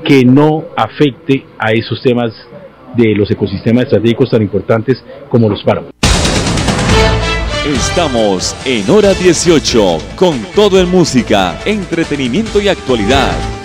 que 0.04 0.24
no 0.24 0.64
afecte 0.76 1.44
a 1.58 1.72
esos 1.72 2.02
temas 2.02 2.32
de 2.96 3.14
los 3.14 3.30
ecosistemas 3.30 3.84
estratégicos 3.84 4.30
tan 4.30 4.42
importantes 4.42 5.02
como 5.28 5.48
los 5.48 5.62
páramos. 5.62 5.90
Estamos 7.66 8.56
en 8.64 8.88
hora 8.90 9.12
18 9.12 9.98
con 10.16 10.40
todo 10.54 10.80
en 10.80 10.90
música, 10.90 11.60
entretenimiento 11.66 12.60
y 12.60 12.68
actualidad. 12.68 13.59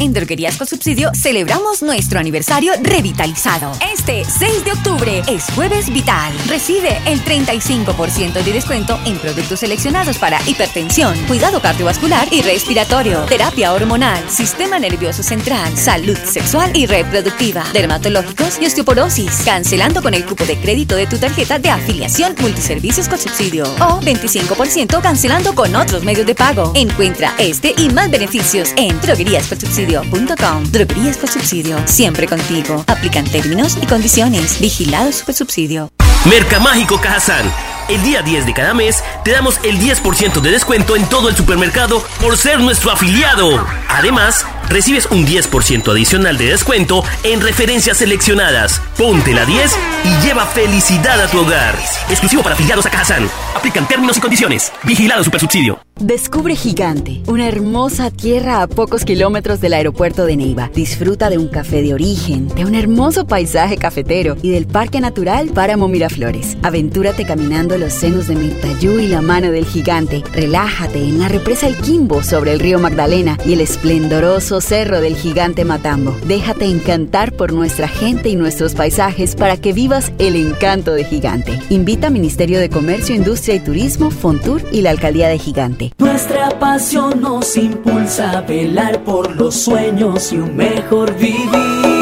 En 0.00 0.12
Droguerías 0.12 0.56
con 0.56 0.66
Subsidio 0.68 1.10
celebramos 1.12 1.82
nuestro 1.82 2.20
aniversario 2.20 2.72
revitalizado. 2.82 3.72
Este 3.92 4.24
6 4.24 4.64
de 4.64 4.70
octubre 4.70 5.22
es 5.26 5.44
Jueves 5.56 5.92
Vital. 5.92 6.32
Recibe 6.46 6.96
el 7.04 7.20
35% 7.24 8.44
de 8.44 8.52
descuento 8.52 8.96
en 9.04 9.18
productos 9.18 9.58
seleccionados 9.58 10.18
para 10.18 10.40
hipertensión, 10.46 11.18
cuidado 11.26 11.60
cardiovascular 11.60 12.28
y 12.30 12.42
respiratorio, 12.42 13.22
terapia 13.22 13.72
hormonal, 13.72 14.22
sistema 14.30 14.78
nervioso 14.78 15.24
central, 15.24 15.76
salud 15.76 16.16
sexual 16.16 16.70
y 16.76 16.86
reproductiva, 16.86 17.64
dermatológicos 17.72 18.60
y 18.60 18.66
osteoporosis, 18.66 19.42
cancelando 19.44 20.00
con 20.00 20.14
el 20.14 20.24
cupo 20.24 20.44
de 20.44 20.60
crédito 20.60 20.94
de 20.94 21.08
tu 21.08 21.18
tarjeta 21.18 21.58
de 21.58 21.70
afiliación 21.70 22.36
multiservicios 22.40 23.08
con 23.08 23.18
subsidio 23.18 23.64
o 23.80 24.00
25% 24.00 25.02
cancelando 25.02 25.56
con 25.56 25.74
otros 25.74 26.04
medios 26.04 26.26
de 26.26 26.36
pago. 26.36 26.70
Encuentra 26.76 27.34
este 27.38 27.74
y 27.76 27.88
más 27.88 28.08
beneficios 28.12 28.72
en 28.76 29.00
Droguerías 29.00 29.48
con 29.48 29.58
Subsidio 29.58 29.87
subsidio.com. 29.88 30.64
Droguerías 30.70 31.16
con 31.16 31.28
subsidio. 31.28 31.76
Siempre 31.86 32.26
contigo. 32.26 32.84
Aplican 32.86 33.24
términos 33.24 33.78
y 33.82 33.86
condiciones. 33.86 34.60
Vigilado 34.60 35.12
Super 35.12 35.34
Subsidio. 35.34 35.90
Mercamágico 36.28 37.00
Cajazán. 37.00 37.77
El 37.88 38.02
día 38.02 38.20
10 38.20 38.44
de 38.44 38.52
cada 38.52 38.74
mes 38.74 39.02
te 39.24 39.30
damos 39.30 39.58
el 39.62 39.80
10% 39.80 40.42
de 40.42 40.50
descuento 40.50 40.94
en 40.94 41.08
todo 41.08 41.30
el 41.30 41.36
supermercado 41.36 42.04
por 42.20 42.36
ser 42.36 42.60
nuestro 42.60 42.90
afiliado. 42.90 43.66
Además, 43.88 44.44
recibes 44.68 45.06
un 45.10 45.26
10% 45.26 45.90
adicional 45.90 46.36
de 46.36 46.50
descuento 46.50 47.02
en 47.22 47.40
referencias 47.40 47.96
seleccionadas. 47.96 48.82
Ponte 48.98 49.32
la 49.32 49.46
10 49.46 49.74
y 50.04 50.26
lleva 50.26 50.44
felicidad 50.44 51.18
a 51.18 51.28
tu 51.28 51.40
hogar. 51.40 51.74
Exclusivo 52.10 52.42
para 52.42 52.54
afiliados 52.54 52.84
a 52.84 52.90
Cajazán. 52.90 53.26
Aplican 53.54 53.88
términos 53.88 54.18
y 54.18 54.20
condiciones. 54.20 54.70
Vigilado 54.84 55.24
Supersubsidio. 55.24 55.80
Descubre 56.00 56.54
Gigante, 56.54 57.22
una 57.26 57.48
hermosa 57.48 58.12
tierra 58.12 58.62
a 58.62 58.68
pocos 58.68 59.04
kilómetros 59.04 59.60
del 59.60 59.72
aeropuerto 59.72 60.26
de 60.26 60.36
Neiva. 60.36 60.70
Disfruta 60.72 61.28
de 61.28 61.38
un 61.38 61.48
café 61.48 61.82
de 61.82 61.92
origen, 61.92 62.46
de 62.48 62.64
un 62.64 62.76
hermoso 62.76 63.26
paisaje 63.26 63.76
cafetero 63.78 64.36
y 64.40 64.50
del 64.50 64.68
Parque 64.68 65.00
Natural 65.00 65.48
Páramo 65.48 65.88
Miraflores. 65.88 66.56
Aventúrate 66.62 67.26
caminando 67.26 67.77
los 67.78 67.92
senos 67.92 68.26
de 68.26 68.36
Mirtayú 68.36 68.98
y 68.98 69.06
la 69.06 69.22
mano 69.22 69.50
del 69.50 69.64
gigante. 69.64 70.22
Relájate 70.32 70.98
en 70.98 71.18
la 71.18 71.28
represa 71.28 71.66
El 71.66 71.76
Quimbo 71.76 72.22
sobre 72.22 72.52
el 72.52 72.60
río 72.60 72.78
Magdalena 72.78 73.38
y 73.44 73.54
el 73.54 73.60
esplendoroso 73.60 74.60
cerro 74.60 75.00
del 75.00 75.16
gigante 75.16 75.64
Matambo. 75.64 76.16
Déjate 76.26 76.66
encantar 76.66 77.32
por 77.32 77.52
nuestra 77.52 77.88
gente 77.88 78.28
y 78.28 78.36
nuestros 78.36 78.74
paisajes 78.74 79.34
para 79.36 79.56
que 79.56 79.72
vivas 79.72 80.12
el 80.18 80.36
encanto 80.36 80.92
de 80.92 81.04
Gigante. 81.04 81.58
Invita 81.70 82.10
Ministerio 82.10 82.58
de 82.60 82.68
Comercio, 82.68 83.14
Industria 83.14 83.56
y 83.56 83.60
Turismo, 83.60 84.10
Fontur 84.10 84.62
y 84.72 84.82
la 84.82 84.90
Alcaldía 84.90 85.28
de 85.28 85.38
Gigante. 85.38 85.92
Nuestra 85.98 86.50
pasión 86.58 87.20
nos 87.20 87.56
impulsa 87.56 88.38
a 88.38 88.40
velar 88.42 89.04
por 89.04 89.36
los 89.36 89.54
sueños 89.54 90.32
y 90.32 90.38
un 90.38 90.56
mejor 90.56 91.14
vivir. 91.16 91.97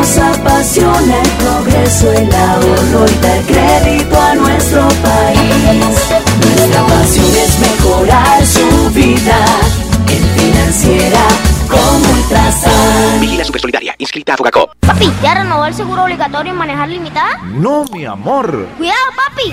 Nos 0.00 0.16
apasiona 0.16 1.20
el 1.20 1.30
progreso, 1.32 2.10
el 2.10 2.34
ahorro 2.34 3.04
y 3.06 3.14
dar 3.20 3.42
crédito 3.42 4.18
a 4.18 4.34
nuestro 4.34 4.88
país. 4.88 5.94
Nuestra 6.40 6.86
pasión 6.86 7.26
es 7.36 7.58
mejorar 7.58 8.46
su 8.46 8.90
vida 8.94 9.44
en 10.08 10.40
financiera 10.40 11.20
como 11.68 12.14
Ultrasan. 12.14 13.20
Vigila 13.20 13.44
Supersolidaria, 13.44 13.94
inscrita 13.98 14.32
a 14.32 14.36
Fogacop. 14.38 14.70
Papi, 14.80 15.12
¿ya 15.22 15.34
renovó 15.34 15.66
el 15.66 15.74
seguro 15.74 16.04
obligatorio 16.04 16.52
en 16.52 16.58
manejar 16.58 16.88
limitada? 16.88 17.36
No, 17.52 17.84
mi 17.92 18.06
amor. 18.06 18.68
Cuidado, 18.78 18.96
papi. 19.14 19.52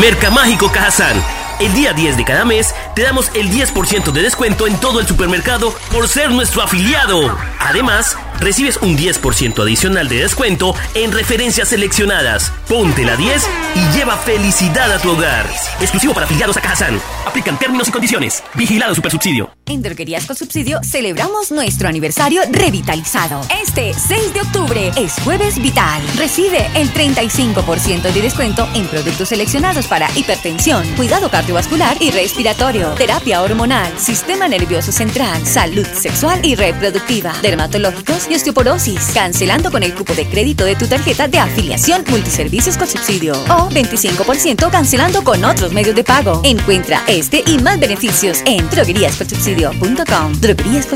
Mercamágico 0.00 0.72
Cajazán. 0.72 1.22
El 1.60 1.74
día 1.74 1.92
10 1.92 2.16
de 2.16 2.24
cada 2.24 2.46
mes 2.46 2.74
te 2.94 3.02
damos 3.02 3.30
el 3.34 3.50
10% 3.50 4.12
de 4.12 4.22
descuento 4.22 4.66
en 4.66 4.80
todo 4.80 4.98
el 4.98 5.06
supermercado 5.06 5.74
por 5.92 6.08
ser 6.08 6.30
nuestro 6.30 6.62
afiliado. 6.62 7.36
Además, 7.58 8.16
recibes 8.40 8.78
un 8.82 8.96
10% 8.96 9.62
adicional 9.62 10.08
de 10.08 10.16
descuento 10.16 10.74
en 10.94 11.12
referencias 11.12 11.68
seleccionadas. 11.68 12.52
Ponte 12.68 13.04
la 13.04 13.16
10 13.16 13.46
y 13.74 13.96
lleva 13.96 14.16
felicidad 14.16 14.90
a 14.92 14.98
tu 14.98 15.10
hogar. 15.10 15.46
Exclusivo 15.80 16.14
para 16.14 16.26
afiliados 16.26 16.56
a 16.56 16.60
Cajazán. 16.60 17.00
Aplican 17.26 17.58
términos 17.58 17.88
y 17.88 17.92
condiciones. 17.92 18.42
Vigilado 18.54 18.94
Supersubsidio. 18.94 19.50
En 19.66 19.82
Droguerías 19.82 20.26
con 20.26 20.34
Subsidio 20.34 20.80
celebramos 20.82 21.52
nuestro 21.52 21.88
aniversario 21.88 22.42
revitalizado. 22.50 23.40
Este 23.62 23.94
6 23.94 24.34
de 24.34 24.40
octubre 24.40 24.90
es 24.96 25.14
Jueves 25.22 25.62
Vital. 25.62 26.02
Recibe 26.16 26.66
el 26.74 26.92
35% 26.92 28.12
de 28.12 28.22
descuento 28.22 28.68
en 28.74 28.86
productos 28.88 29.28
seleccionados 29.28 29.86
para 29.86 30.10
hipertensión, 30.16 30.84
cuidado 30.96 31.30
cardiovascular 31.30 31.96
y 32.00 32.10
respiratorio, 32.10 32.90
terapia 32.94 33.42
hormonal, 33.42 33.96
sistema 33.98 34.48
nervioso 34.48 34.90
central, 34.90 35.46
salud 35.46 35.86
sexual 35.86 36.40
y 36.42 36.56
reproductiva, 36.56 37.32
dermatológicos 37.42 38.26
y 38.30 38.34
osteoporosis, 38.36 39.10
cancelando 39.12 39.70
con 39.70 39.82
el 39.82 39.94
cupo 39.94 40.14
de 40.14 40.26
crédito 40.26 40.64
de 40.64 40.76
tu 40.76 40.86
tarjeta 40.86 41.28
de 41.28 41.38
afiliación 41.38 42.04
multiservicios 42.08 42.76
con 42.76 42.86
subsidio 42.86 43.32
o 43.48 43.68
25% 43.70 44.70
cancelando 44.70 45.22
con 45.24 45.44
otros 45.44 45.72
medios 45.72 45.94
de 45.94 46.04
pago. 46.04 46.40
Encuentra 46.44 47.02
este 47.08 47.42
y 47.46 47.58
más 47.58 47.80
beneficios 47.80 48.42
en 48.46 48.68
drogueríascolsubsidio.com. 48.70 50.40
Droguerías 50.40 50.86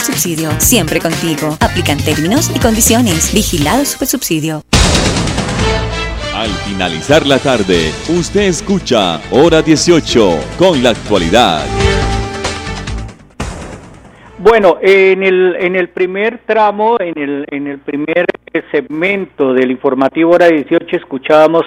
siempre 0.59 1.01
contigo. 1.01 1.57
Aplican 1.61 1.99
términos 1.99 2.51
y 2.55 2.59
condiciones. 2.59 3.33
Vigilado 3.33 3.85
Supersubsidio. 3.85 4.63
Al 6.35 6.51
finalizar 6.67 7.27
la 7.27 7.39
tarde, 7.39 7.93
usted 8.09 8.43
escucha 8.43 9.21
Hora 9.31 9.63
18 9.63 10.39
con 10.59 10.83
la 10.83 10.91
actualidad. 10.91 11.65
Bueno, 14.45 14.77
en 14.83 15.23
el, 15.23 15.57
en 15.59 15.75
el 15.75 15.89
primer 15.89 16.41
tramo, 16.45 16.99
en 17.01 17.19
el, 17.19 17.47
en 17.51 17.67
el 17.67 17.79
primer 17.79 18.27
segmento 18.71 19.55
del 19.55 19.71
informativo 19.71 20.33
Hora 20.33 20.49
18, 20.49 20.97
escuchábamos 20.97 21.63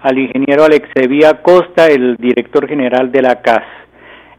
al 0.00 0.18
ingeniero 0.18 0.64
Alex 0.64 0.88
Sevilla 0.92 1.40
Costa, 1.40 1.86
el 1.86 2.16
director 2.16 2.66
general 2.66 3.12
de 3.12 3.22
la 3.22 3.40
CAS. 3.42 3.62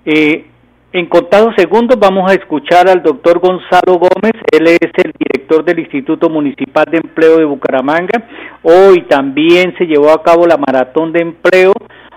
Eh, 0.04 0.48
en 0.92 1.06
contados 1.06 1.56
segundos 1.56 1.98
vamos 1.98 2.30
a 2.30 2.34
escuchar 2.34 2.90
al 2.90 3.02
doctor 3.02 3.40
Gonzalo 3.40 3.94
Gómez, 3.94 4.34
él 4.52 4.68
es 4.68 4.92
el 5.06 5.14
director 5.18 5.64
del 5.64 5.80
Instituto 5.80 6.30
Municipal 6.30 6.88
de 6.92 6.98
Empleo 6.98 7.38
de 7.38 7.46
Bucaramanga. 7.46 8.22
Hoy 8.64 9.04
también 9.04 9.74
se 9.78 9.86
llevó 9.86 10.12
a 10.12 10.22
cabo 10.24 10.46
la 10.46 10.58
Maratón 10.58 11.14
de 11.14 11.22
Empleo 11.22 11.72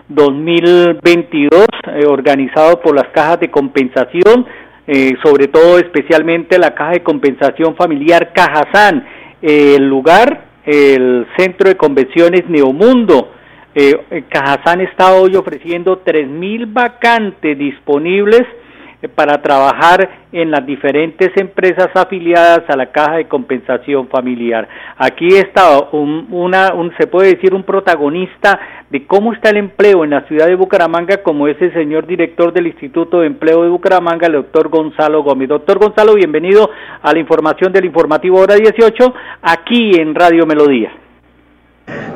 2022, 0.08 1.64
eh, 1.94 2.06
organizado 2.08 2.80
por 2.80 2.96
las 2.96 3.06
cajas 3.12 3.38
de 3.38 3.52
compensación, 3.52 4.46
eh, 4.86 5.12
sobre 5.22 5.48
todo 5.48 5.78
especialmente 5.78 6.58
la 6.58 6.74
caja 6.74 6.92
de 6.92 7.02
compensación 7.02 7.76
familiar 7.76 8.32
Cajazán, 8.34 9.06
el 9.40 9.88
lugar, 9.88 10.44
el 10.64 11.26
Centro 11.36 11.68
de 11.68 11.76
Convenciones 11.76 12.48
Neomundo. 12.48 13.32
Eh, 13.74 14.24
Cajazán 14.28 14.80
está 14.80 15.12
hoy 15.14 15.36
ofreciendo 15.36 16.02
3.000 16.04 16.72
vacantes 16.72 17.56
disponibles 17.56 18.42
eh, 18.42 18.59
para 19.08 19.40
trabajar 19.40 20.08
en 20.32 20.50
las 20.50 20.64
diferentes 20.66 21.30
empresas 21.36 21.88
afiliadas 21.94 22.62
a 22.68 22.76
la 22.76 22.86
caja 22.92 23.16
de 23.16 23.28
compensación 23.28 24.08
familiar. 24.08 24.68
Aquí 24.98 25.28
está 25.28 25.80
un, 25.92 26.28
una, 26.30 26.74
un, 26.74 26.92
se 26.98 27.06
puede 27.06 27.34
decir 27.34 27.54
un 27.54 27.62
protagonista 27.62 28.60
de 28.90 29.06
cómo 29.06 29.32
está 29.32 29.50
el 29.50 29.56
empleo 29.56 30.04
en 30.04 30.10
la 30.10 30.22
ciudad 30.22 30.46
de 30.46 30.54
Bucaramanga, 30.54 31.22
como 31.22 31.48
es 31.48 31.60
el 31.62 31.72
señor 31.72 32.06
director 32.06 32.52
del 32.52 32.66
Instituto 32.66 33.20
de 33.20 33.28
Empleo 33.28 33.62
de 33.62 33.70
Bucaramanga, 33.70 34.26
el 34.26 34.34
doctor 34.34 34.68
Gonzalo 34.68 35.22
Gómez. 35.22 35.48
Doctor 35.48 35.78
Gonzalo, 35.78 36.14
bienvenido 36.14 36.68
a 37.02 37.12
la 37.12 37.18
información 37.18 37.72
del 37.72 37.86
informativo 37.86 38.38
hora 38.38 38.56
18, 38.56 39.14
aquí 39.42 39.92
en 39.98 40.14
Radio 40.14 40.44
Melodía. 40.44 40.92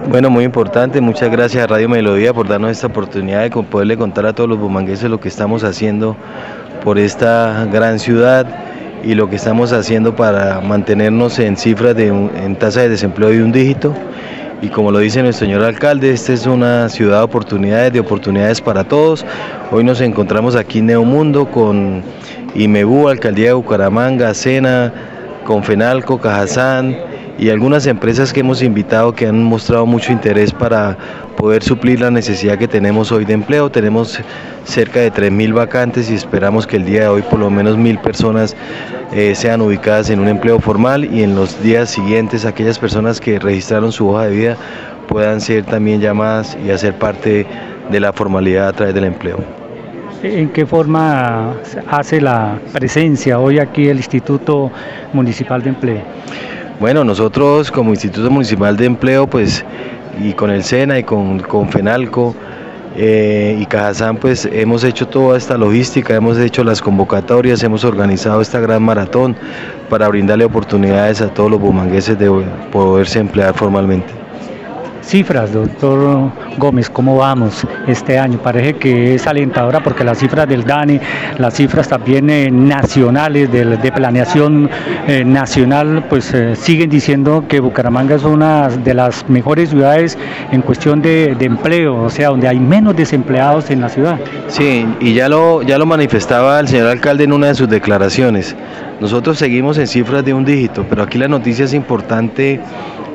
Bueno, 0.09 0.31
muy 0.31 0.45
importante, 0.45 1.01
muchas 1.01 1.31
gracias 1.31 1.65
a 1.65 1.67
Radio 1.67 1.89
Melodía 1.89 2.33
por 2.35 2.47
darnos 2.47 2.71
esta 2.71 2.89
oportunidad 2.89 3.43
de 3.43 3.51
poderle 3.51 3.97
contar 3.97 4.27
a 4.27 4.33
todos 4.33 4.49
los 4.49 4.59
bumangueses 4.59 5.11
lo 5.11 5.19
que 5.19 5.29
estamos 5.29 5.65
haciendo 5.65 6.17
por 6.83 6.99
esta 6.99 7.67
gran 7.71 7.99
ciudad 7.99 8.47
y 9.03 9.15
lo 9.15 9.29
que 9.29 9.37
estamos 9.37 9.73
haciendo 9.73 10.17
para 10.17 10.61
mantenernos 10.61 11.39
en 11.39 11.57
cifras 11.57 11.95
de 11.95 12.09
en 12.09 12.57
tasa 12.57 12.81
de 12.81 12.89
desempleo 12.89 13.31
de 13.31 13.43
un 13.43 13.53
dígito. 13.53 13.95
Y 14.63 14.69
como 14.69 14.91
lo 14.91 14.99
dice 15.01 15.23
nuestro 15.23 15.47
señor 15.47 15.63
alcalde, 15.63 16.13
esta 16.13 16.33
es 16.33 16.47
una 16.47 16.89
ciudad 16.89 17.19
de 17.19 17.25
oportunidades, 17.25 17.93
de 17.93 18.01
oportunidades 18.01 18.61
para 18.61 18.85
todos. 18.85 19.25
Hoy 19.71 19.85
nos 19.85 20.01
encontramos 20.01 20.57
aquí 20.57 20.79
en 20.79 20.87
Neomundo 20.87 21.51
con 21.51 22.03
IMEBU, 22.55 23.09
Alcaldía 23.09 23.49
de 23.49 23.53
Bucaramanga, 23.53 24.33
Sena, 24.33 24.93
Confenalco, 25.45 26.19
Cajazán 26.19 26.97
y 27.39 27.51
algunas 27.51 27.87
empresas 27.87 28.33
que 28.33 28.41
hemos 28.41 28.63
invitado 28.63 29.13
que 29.13 29.27
han 29.27 29.43
mostrado 29.43 29.87
mucho 29.87 30.13
interés 30.13 30.53
para 30.53 30.97
poder 31.37 31.63
suplir 31.63 32.01
la 32.01 32.11
necesidad 32.11 32.59
que 32.59 32.69
tenemos 32.69 33.11
hoy 33.11 33.25
de 33.25 33.33
empleo. 33.35 33.71
Tenemos 33.71 34.21
cerca 34.65 35.01
de 35.01 35.13
3.000 35.13 35.53
vacantes 35.53 36.11
y 36.11 36.15
esperamos 36.15 36.67
que 36.67 36.77
el 36.77 36.85
día 36.85 37.03
de 37.03 37.09
hoy 37.09 37.23
por 37.23 37.41
lo 37.41 37.51
menos 37.51 37.77
1.000 37.77 38.01
personas 38.01 38.57
eh, 39.13 39.35
sean 39.35 39.61
ubicadas 39.61 40.11
en 40.11 40.21
un 40.21 40.29
empleo 40.29 40.61
formal 40.61 41.05
y 41.05 41.23
en 41.23 41.35
los 41.35 41.61
días 41.63 41.91
siguientes 41.91 42.45
aquellas 42.45 42.79
personas 42.79 43.21
que 43.21 43.39
registraron 43.39 43.93
su 43.93 44.09
hoja 44.09 44.27
de 44.27 44.37
vida 44.37 44.57
puedan 45.09 45.41
ser 45.41 45.65
también 45.65 46.01
llamadas 46.01 46.57
y 46.65 46.71
hacer 46.71 46.95
parte 46.99 47.47
de 47.91 48.01
la 48.01 48.13
formalidad 48.13 48.69
a 48.69 48.73
través 48.73 48.95
del 48.95 49.05
empleo. 49.05 49.39
¿En 50.23 50.49
qué 50.49 50.65
forma 50.65 51.53
hace 51.91 52.19
la 52.19 52.59
presencia 52.73 53.39
hoy 53.39 53.59
aquí 53.59 53.89
el 53.89 53.99
Instituto 53.99 54.71
Municipal 55.13 55.63
de 55.63 55.69
Empleo? 55.69 56.01
Bueno, 56.81 57.05
nosotros 57.05 57.71
como 57.71 57.91
Instituto 57.91 58.31
Municipal 58.31 58.77
de 58.77 58.87
Empleo, 58.87 59.29
pues, 59.29 59.65
y 60.21 60.33
con 60.33 60.51
el 60.51 60.65
SENA 60.65 60.99
y 60.99 61.05
con, 61.05 61.39
con 61.39 61.69
FENALCO 61.69 62.35
eh, 62.97 63.57
y 63.61 63.67
Cajazán, 63.67 64.17
pues 64.17 64.49
hemos 64.53 64.83
hecho 64.83 65.07
toda 65.07 65.39
esta 65.39 65.57
logística, 65.57 66.15
hemos 66.15 66.37
hecho 66.39 66.65
las 66.65 66.83
convocatorias, 66.83 67.63
hemos 67.63 67.85
organizado 67.85 68.41
esta 68.41 68.59
gran 68.59 68.83
maratón 68.83 69.37
para 69.89 70.09
brindarle 70.09 70.45
oportunidades 70.45 71.21
a 71.21 71.29
todos 71.29 71.51
los 71.51 71.61
bumangueses 71.61 72.19
de 72.19 72.29
poderse 72.73 73.21
emplear 73.21 73.55
formalmente. 73.55 74.24
Cifras, 75.05 75.53
doctor 75.53 76.31
Gómez, 76.57 76.89
¿cómo 76.89 77.17
vamos 77.19 77.67
este 77.87 78.19
año? 78.19 78.39
Parece 78.39 78.75
que 78.75 79.15
es 79.15 79.27
alentadora 79.27 79.81
porque 79.81 80.03
las 80.03 80.19
cifras 80.19 80.49
del 80.49 80.65
DANE, 80.65 80.99
las 81.37 81.55
cifras 81.55 81.89
también 81.89 82.31
eh, 82.31 82.51
nacionales 82.51 83.53
de, 83.53 83.93
planeación 83.93 84.71
eh, 85.07 85.23
nacional, 85.25 86.07
pues 86.09 86.33
eh, 86.33 86.57
siguen 86.57 86.89
diciendo 86.89 87.45
que 87.47 87.61
Bucaramanga 87.61 88.15
es 88.15 88.25
una 88.25 88.69
de 88.69 88.95
las 88.95 89.29
mejores 89.29 89.69
ciudades 89.71 90.17
en 90.51 90.63
cuestión 90.63 91.03
de, 91.03 91.37
empleo, 91.39 92.03
o 92.03 92.11
sea, 92.11 92.31
donde 92.31 92.49
hay 92.49 92.59
menos 92.59 92.97
desempleados 92.97 93.71
en 93.71 93.83
la 93.83 93.91
ciudad. 93.91 94.19
Sí, 94.49 94.87
y 95.01 95.13
ya 95.13 95.29
lo, 95.29 95.63
ya 95.63 95.77
lo 95.77 95.85
manifestaba 95.85 96.59
el 96.61 96.69
señor 96.69 96.89
alcalde 96.89 97.25
en 97.25 97.33
una 97.35 97.49
de 97.49 97.55
sus 97.55 97.69
declaraciones. 97.69 98.57
Nosotros 99.01 99.39
seguimos 99.39 99.77
en 99.77 99.87
cifras 99.87 100.25
de 100.25 100.33
un 100.33 100.47
dígito, 100.47 100.87
pero 100.89 101.03
aquí 101.03 101.19
la 101.19 101.29
noticia 101.29 101.67
es 101.67 101.75
importante 101.75 102.61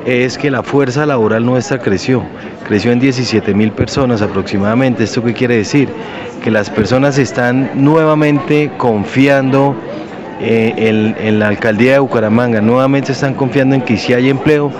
es 0.06 0.38
que 0.38 0.50
la 0.50 0.62
fuerza 0.62 1.06
laboral 1.06 1.44
nuestra 1.44 1.78
creció, 1.78 2.22
creció 2.66 2.92
en 2.92 3.00
17 3.00 3.54
mil 3.54 3.72
personas 3.72 4.22
aproximadamente. 4.22 5.04
¿Esto 5.04 5.22
qué 5.22 5.34
quiere 5.34 5.56
decir? 5.56 5.88
Que 6.42 6.50
las 6.50 6.70
personas 6.70 7.18
están 7.18 7.70
nuevamente 7.74 8.70
confiando 8.76 9.76
eh, 10.40 11.14
en, 11.18 11.38
la 11.38 11.48
alcaldía 11.48 11.92
de 11.92 11.98
Bucaramanga, 11.98 12.62
nuevamente 12.62 13.12
están 13.12 13.34
confiando 13.34 13.74
en 13.74 13.82
que 13.82 13.98
sí 13.98 14.14
hay 14.14 14.30
empleo 14.30 14.72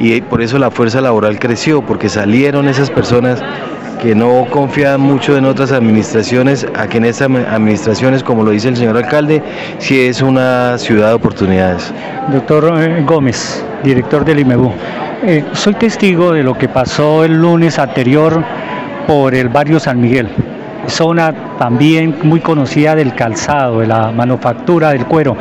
y 0.00 0.22
por 0.22 0.40
eso 0.40 0.58
la 0.58 0.70
fuerza 0.70 1.02
laboral 1.02 1.38
creció, 1.38 1.82
porque 1.82 2.08
salieron 2.08 2.66
esas 2.66 2.90
personas 2.90 3.42
que 4.02 4.16
no 4.16 4.46
confiaban 4.50 5.00
mucho 5.00 5.36
en 5.38 5.44
otras 5.44 5.70
administraciones, 5.70 6.66
aquí 6.74 6.96
en 6.96 7.04
estas 7.04 7.30
administraciones, 7.30 8.24
como 8.24 8.42
lo 8.42 8.50
dice 8.50 8.68
el 8.68 8.76
señor 8.76 8.96
alcalde, 8.96 9.40
sí 9.78 10.00
es 10.00 10.20
una 10.20 10.76
ciudad 10.76 11.10
de 11.10 11.14
oportunidades. 11.14 11.94
Doctor 12.32 12.74
eh, 12.80 13.04
Gómez, 13.06 13.64
director 13.84 14.24
del 14.24 14.40
IMEBU, 14.40 14.72
eh, 15.22 15.44
soy 15.52 15.74
testigo 15.74 16.32
de 16.32 16.42
lo 16.42 16.58
que 16.58 16.68
pasó 16.68 17.24
el 17.24 17.40
lunes 17.40 17.78
anterior 17.78 18.42
por 19.06 19.36
el 19.36 19.48
barrio 19.48 19.78
San 19.78 20.00
Miguel, 20.00 20.28
zona 20.88 21.32
también 21.56 22.16
muy 22.24 22.40
conocida 22.40 22.96
del 22.96 23.14
calzado, 23.14 23.80
de 23.80 23.86
la 23.86 24.10
manufactura 24.10 24.90
del 24.90 25.06
cuero. 25.06 25.36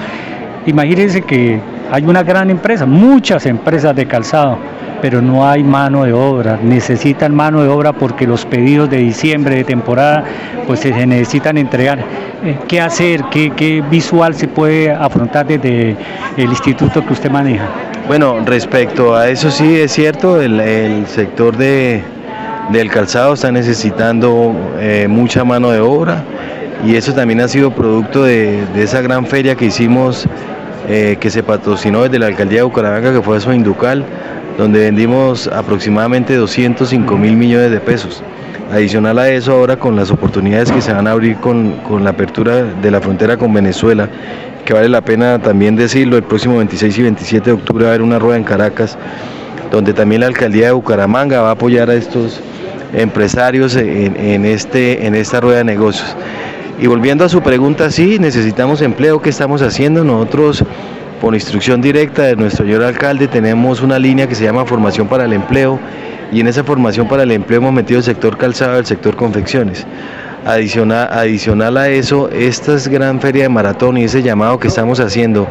Imagínense 0.67 1.23
que 1.23 1.59
hay 1.91 2.05
una 2.05 2.21
gran 2.21 2.51
empresa, 2.51 2.85
muchas 2.85 3.47
empresas 3.47 3.95
de 3.95 4.05
calzado 4.05 4.59
pero 5.01 5.21
no 5.21 5.47
hay 5.47 5.63
mano 5.63 6.03
de 6.03 6.13
obra. 6.13 6.59
Necesitan 6.61 7.33
mano 7.33 7.63
de 7.63 7.69
obra 7.69 7.93
porque 7.93 8.27
los 8.27 8.45
pedidos 8.45 8.89
de 8.89 8.97
diciembre, 8.97 9.55
de 9.55 9.63
temporada, 9.63 10.23
pues 10.67 10.81
se 10.81 10.91
necesitan 11.05 11.57
entregar. 11.57 11.99
Eh, 12.43 12.57
¿Qué 12.67 12.79
hacer? 12.79 13.23
¿Qué, 13.31 13.83
visual 13.89 14.33
se 14.35 14.47
puede 14.47 14.91
afrontar 14.91 15.47
desde 15.47 15.95
el 16.37 16.49
instituto 16.49 17.05
que 17.05 17.13
usted 17.13 17.31
maneja? 17.31 17.65
Bueno, 18.07 18.39
respecto 18.45 19.15
a 19.15 19.29
eso 19.29 19.51
sí 19.51 19.79
es 19.79 19.91
cierto, 19.91 20.41
el, 20.41 21.05
sector 21.07 21.55
de, 21.55 22.01
del 22.71 22.89
calzado 22.89 23.33
está 23.33 23.51
necesitando 23.51 24.55
eh, 24.79 25.07
mucha 25.07 25.43
mano 25.43 25.71
de 25.71 25.79
obra 25.79 26.23
y 26.85 26.95
eso 26.95 27.13
también 27.13 27.41
ha 27.41 27.47
sido 27.47 27.71
producto 27.71 28.23
de, 28.23 28.63
esa 28.75 29.01
gran 29.01 29.25
feria 29.25 29.55
que 29.55 29.65
hicimos 29.65 30.27
eh, 30.89 31.17
que 31.19 31.29
se 31.29 31.43
patrocinó 31.43 32.03
desde 32.03 32.17
la 32.17 32.25
alcaldía 32.27 32.59
de 32.59 32.63
Bucaramanga, 32.63 33.13
que 33.13 33.21
fue 33.21 33.37
a 33.37 33.53
Inducal, 33.53 34.03
donde 34.61 34.81
vendimos 34.81 35.47
aproximadamente 35.47 36.35
205 36.35 37.17
mil 37.17 37.35
millones 37.35 37.71
de 37.71 37.79
pesos. 37.79 38.21
Adicional 38.71 39.17
a 39.17 39.27
eso, 39.27 39.53
ahora 39.53 39.77
con 39.77 39.95
las 39.95 40.11
oportunidades 40.11 40.71
que 40.71 40.81
se 40.81 40.93
van 40.93 41.07
a 41.07 41.13
abrir 41.13 41.37
con, 41.37 41.77
con 41.77 42.03
la 42.03 42.11
apertura 42.11 42.63
de 42.63 42.91
la 42.91 43.01
frontera 43.01 43.37
con 43.37 43.51
Venezuela, 43.51 44.07
que 44.63 44.73
vale 44.73 44.87
la 44.87 45.01
pena 45.01 45.39
también 45.39 45.75
decirlo, 45.75 46.15
el 46.15 46.21
próximo 46.21 46.57
26 46.57 46.95
y 46.95 47.01
27 47.01 47.45
de 47.49 47.51
octubre 47.53 47.85
va 47.85 47.89
a 47.89 47.93
haber 47.93 48.03
una 48.03 48.19
rueda 48.19 48.37
en 48.37 48.43
Caracas, 48.43 48.99
donde 49.71 49.93
también 49.93 50.21
la 50.21 50.27
alcaldía 50.27 50.67
de 50.67 50.73
Bucaramanga 50.73 51.41
va 51.41 51.49
a 51.49 51.53
apoyar 51.53 51.89
a 51.89 51.95
estos 51.95 52.39
empresarios 52.93 53.75
en, 53.75 54.45
este, 54.45 55.07
en 55.07 55.15
esta 55.15 55.39
rueda 55.39 55.57
de 55.57 55.63
negocios. 55.63 56.15
Y 56.79 56.85
volviendo 56.85 57.25
a 57.25 57.29
su 57.29 57.41
pregunta, 57.41 57.89
sí, 57.89 58.19
necesitamos 58.19 58.83
empleo, 58.83 59.23
¿qué 59.23 59.31
estamos 59.31 59.63
haciendo? 59.63 60.03
Nosotros, 60.03 60.63
por 61.21 61.35
instrucción 61.35 61.81
directa 61.81 62.23
de 62.23 62.35
nuestro 62.35 62.65
señor 62.65 62.81
alcalde, 62.81 63.27
tenemos 63.27 63.81
una 63.81 63.99
línea 63.99 64.27
que 64.27 64.33
se 64.33 64.43
llama 64.43 64.65
Formación 64.65 65.07
para 65.07 65.25
el 65.25 65.33
Empleo 65.33 65.79
y 66.31 66.39
en 66.39 66.47
esa 66.47 66.63
formación 66.63 67.07
para 67.07 67.23
el 67.23 67.31
empleo 67.31 67.59
hemos 67.59 67.73
metido 67.73 67.99
el 67.99 68.03
sector 68.03 68.37
calzado, 68.37 68.79
el 68.79 68.85
sector 68.85 69.15
confecciones. 69.15 69.85
Adicional, 70.43 71.07
adicional 71.11 71.77
a 71.77 71.89
eso, 71.89 72.27
esta 72.31 72.73
es 72.73 72.87
gran 72.87 73.21
feria 73.21 73.43
de 73.43 73.49
maratón 73.49 73.97
y 73.97 74.05
ese 74.05 74.23
llamado 74.23 74.57
que 74.59 74.69
estamos 74.69 74.99
haciendo 74.99 75.47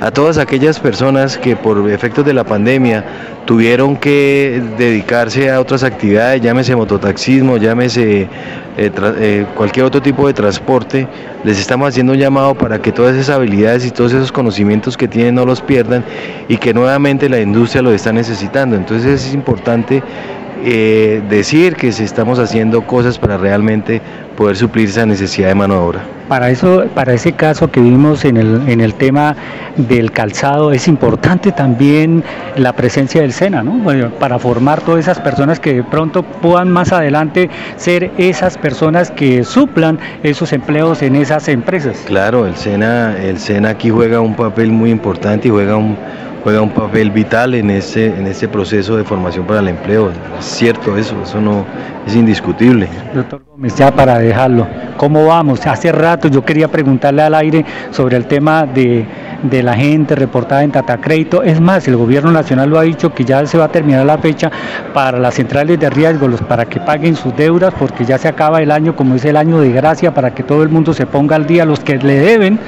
a 0.00 0.12
todas 0.12 0.38
aquellas 0.38 0.78
personas 0.78 1.36
que 1.36 1.56
por 1.56 1.90
efectos 1.90 2.24
de 2.24 2.32
la 2.32 2.44
pandemia 2.44 3.04
tuvieron 3.46 3.96
que 3.96 4.62
dedicarse 4.78 5.50
a 5.50 5.60
otras 5.60 5.82
actividades, 5.82 6.40
llámese 6.40 6.76
mototaxismo, 6.76 7.56
llámese 7.56 8.22
eh, 8.22 8.28
eh, 8.76 9.44
cualquier 9.56 9.86
otro 9.86 10.00
tipo 10.00 10.28
de 10.28 10.34
transporte, 10.34 11.08
les 11.42 11.58
estamos 11.58 11.88
haciendo 11.88 12.12
un 12.12 12.18
llamado 12.20 12.54
para 12.54 12.80
que 12.80 12.92
todas 12.92 13.16
esas 13.16 13.34
habilidades 13.34 13.84
y 13.86 13.90
todos 13.90 14.12
esos 14.12 14.30
conocimientos 14.30 14.96
que 14.96 15.08
tienen 15.08 15.34
no 15.34 15.46
los 15.46 15.60
pierdan 15.60 16.04
y 16.46 16.58
que 16.58 16.72
nuevamente 16.72 17.28
la 17.28 17.40
industria 17.40 17.82
lo 17.82 17.90
está 17.92 18.12
necesitando. 18.12 18.76
Entonces 18.76 19.26
es 19.26 19.34
importante 19.34 20.00
eh, 20.64 21.22
decir 21.28 21.76
que 21.76 21.88
estamos 21.88 22.40
haciendo 22.40 22.82
cosas 22.82 23.16
para 23.16 23.36
realmente 23.36 24.02
poder 24.38 24.56
suplir 24.56 24.88
esa 24.88 25.04
necesidad 25.04 25.48
de 25.48 25.56
mano 25.56 25.74
de 25.74 25.80
obra. 25.80 26.00
Para 26.28 26.48
eso, 26.50 26.84
para 26.94 27.12
ese 27.12 27.32
caso 27.32 27.72
que 27.72 27.80
vimos 27.80 28.24
en 28.24 28.36
el, 28.36 28.68
en 28.68 28.80
el 28.80 28.94
tema 28.94 29.34
del 29.76 30.12
calzado, 30.12 30.70
es 30.70 30.86
importante 30.86 31.50
también 31.50 32.22
la 32.54 32.72
presencia 32.72 33.22
del 33.22 33.32
SENA, 33.32 33.64
¿no? 33.64 33.82
para 34.20 34.38
formar 34.38 34.80
todas 34.82 35.00
esas 35.00 35.18
personas 35.18 35.58
que 35.58 35.74
de 35.74 35.82
pronto 35.82 36.22
puedan 36.22 36.70
más 36.70 36.92
adelante 36.92 37.50
ser 37.76 38.12
esas 38.16 38.56
personas 38.56 39.10
que 39.10 39.42
suplan 39.42 39.98
esos 40.22 40.52
empleos 40.52 41.02
en 41.02 41.16
esas 41.16 41.48
empresas. 41.48 42.04
Claro, 42.06 42.46
el 42.46 42.54
SENA, 42.54 43.16
el 43.20 43.38
SENA 43.38 43.70
aquí 43.70 43.90
juega 43.90 44.20
un 44.20 44.36
papel 44.36 44.70
muy 44.70 44.90
importante 44.92 45.48
y 45.48 45.50
juega 45.50 45.74
un 45.74 45.96
juega 46.42 46.62
un 46.62 46.70
papel 46.70 47.10
vital 47.10 47.54
en 47.54 47.70
ese, 47.70 48.06
en 48.06 48.26
ese 48.26 48.48
proceso 48.48 48.96
de 48.96 49.04
formación 49.04 49.46
para 49.46 49.60
el 49.60 49.68
empleo. 49.68 50.10
Es 50.38 50.44
cierto 50.44 50.96
eso, 50.96 51.14
eso 51.22 51.40
no 51.40 51.66
es 52.06 52.14
indiscutible. 52.14 52.88
Doctor 53.14 53.42
Gómez, 53.44 53.76
ya 53.76 53.94
para 53.94 54.18
dejarlo, 54.28 54.66
¿cómo 54.96 55.26
vamos? 55.26 55.66
Hace 55.66 55.92
rato 55.92 56.28
yo 56.28 56.44
quería 56.44 56.68
preguntarle 56.68 57.22
al 57.22 57.34
aire 57.34 57.64
sobre 57.90 58.16
el 58.16 58.26
tema 58.26 58.64
de, 58.64 59.04
de 59.42 59.62
la 59.62 59.74
gente 59.74 60.14
reportada 60.14 60.62
en 60.62 60.70
Tata 60.70 60.98
Crédito. 60.98 61.42
Es 61.42 61.60
más, 61.60 61.86
el 61.88 61.96
gobierno 61.96 62.30
nacional 62.30 62.70
lo 62.70 62.78
ha 62.78 62.82
dicho 62.82 63.12
que 63.12 63.24
ya 63.24 63.44
se 63.46 63.58
va 63.58 63.64
a 63.64 63.68
terminar 63.68 64.04
la 64.06 64.18
fecha 64.18 64.50
para 64.92 65.18
las 65.18 65.34
centrales 65.34 65.78
de 65.78 65.90
riesgo, 65.90 66.28
para 66.48 66.64
que 66.64 66.80
paguen 66.80 67.16
sus 67.16 67.36
deudas, 67.36 67.74
porque 67.78 68.04
ya 68.04 68.18
se 68.18 68.28
acaba 68.28 68.60
el 68.60 68.70
año, 68.70 68.96
como 68.96 69.14
es 69.14 69.24
el 69.24 69.36
año 69.36 69.60
de 69.60 69.70
gracia, 69.72 70.12
para 70.12 70.34
que 70.34 70.42
todo 70.42 70.62
el 70.62 70.68
mundo 70.68 70.92
se 70.94 71.06
ponga 71.06 71.36
al 71.36 71.46
día, 71.46 71.64
los 71.64 71.80
que 71.80 71.96
le 71.96 72.18
deben 72.18 72.58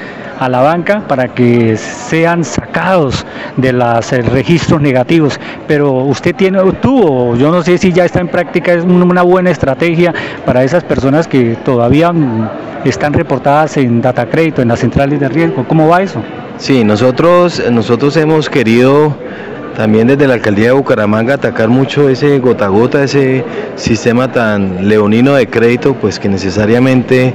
a 0.41 0.49
la 0.49 0.61
banca 0.61 1.03
para 1.07 1.27
que 1.27 1.77
sean 1.77 2.43
sacados 2.43 3.27
de 3.57 3.73
los 3.73 4.11
eh, 4.11 4.23
registros 4.23 4.81
negativos. 4.81 5.39
Pero 5.67 5.93
usted 5.93 6.35
tiene, 6.35 6.59
tuvo, 6.81 7.35
yo 7.35 7.51
no 7.51 7.61
sé 7.61 7.77
si 7.77 7.93
ya 7.93 8.05
está 8.05 8.21
en 8.21 8.27
práctica, 8.27 8.73
es 8.73 8.83
una 8.83 9.21
buena 9.21 9.51
estrategia 9.51 10.13
para 10.43 10.63
esas 10.63 10.83
personas 10.83 11.27
que 11.27 11.55
todavía 11.63 12.11
mm, 12.11 12.49
están 12.85 13.13
reportadas 13.13 13.77
en 13.77 14.01
data 14.01 14.25
crédito, 14.25 14.63
en 14.63 14.69
las 14.69 14.79
centrales 14.79 15.19
de 15.19 15.29
riesgo. 15.29 15.63
¿Cómo 15.67 15.87
va 15.87 16.01
eso? 16.01 16.23
Sí, 16.57 16.83
nosotros, 16.83 17.61
nosotros 17.71 18.15
hemos 18.17 18.49
querido 18.49 19.15
también 19.75 20.07
desde 20.07 20.27
la 20.27 20.35
alcaldía 20.35 20.67
de 20.67 20.71
Bucaramanga 20.73 21.35
atacar 21.35 21.69
mucho 21.69 22.09
ese 22.09 22.39
gota 22.39 22.65
a 22.65 22.67
gota, 22.67 23.03
ese 23.03 23.43
sistema 23.75 24.31
tan 24.31 24.87
leonino 24.87 25.33
de 25.33 25.47
crédito, 25.47 25.95
pues 25.95 26.19
que 26.19 26.29
necesariamente 26.29 27.33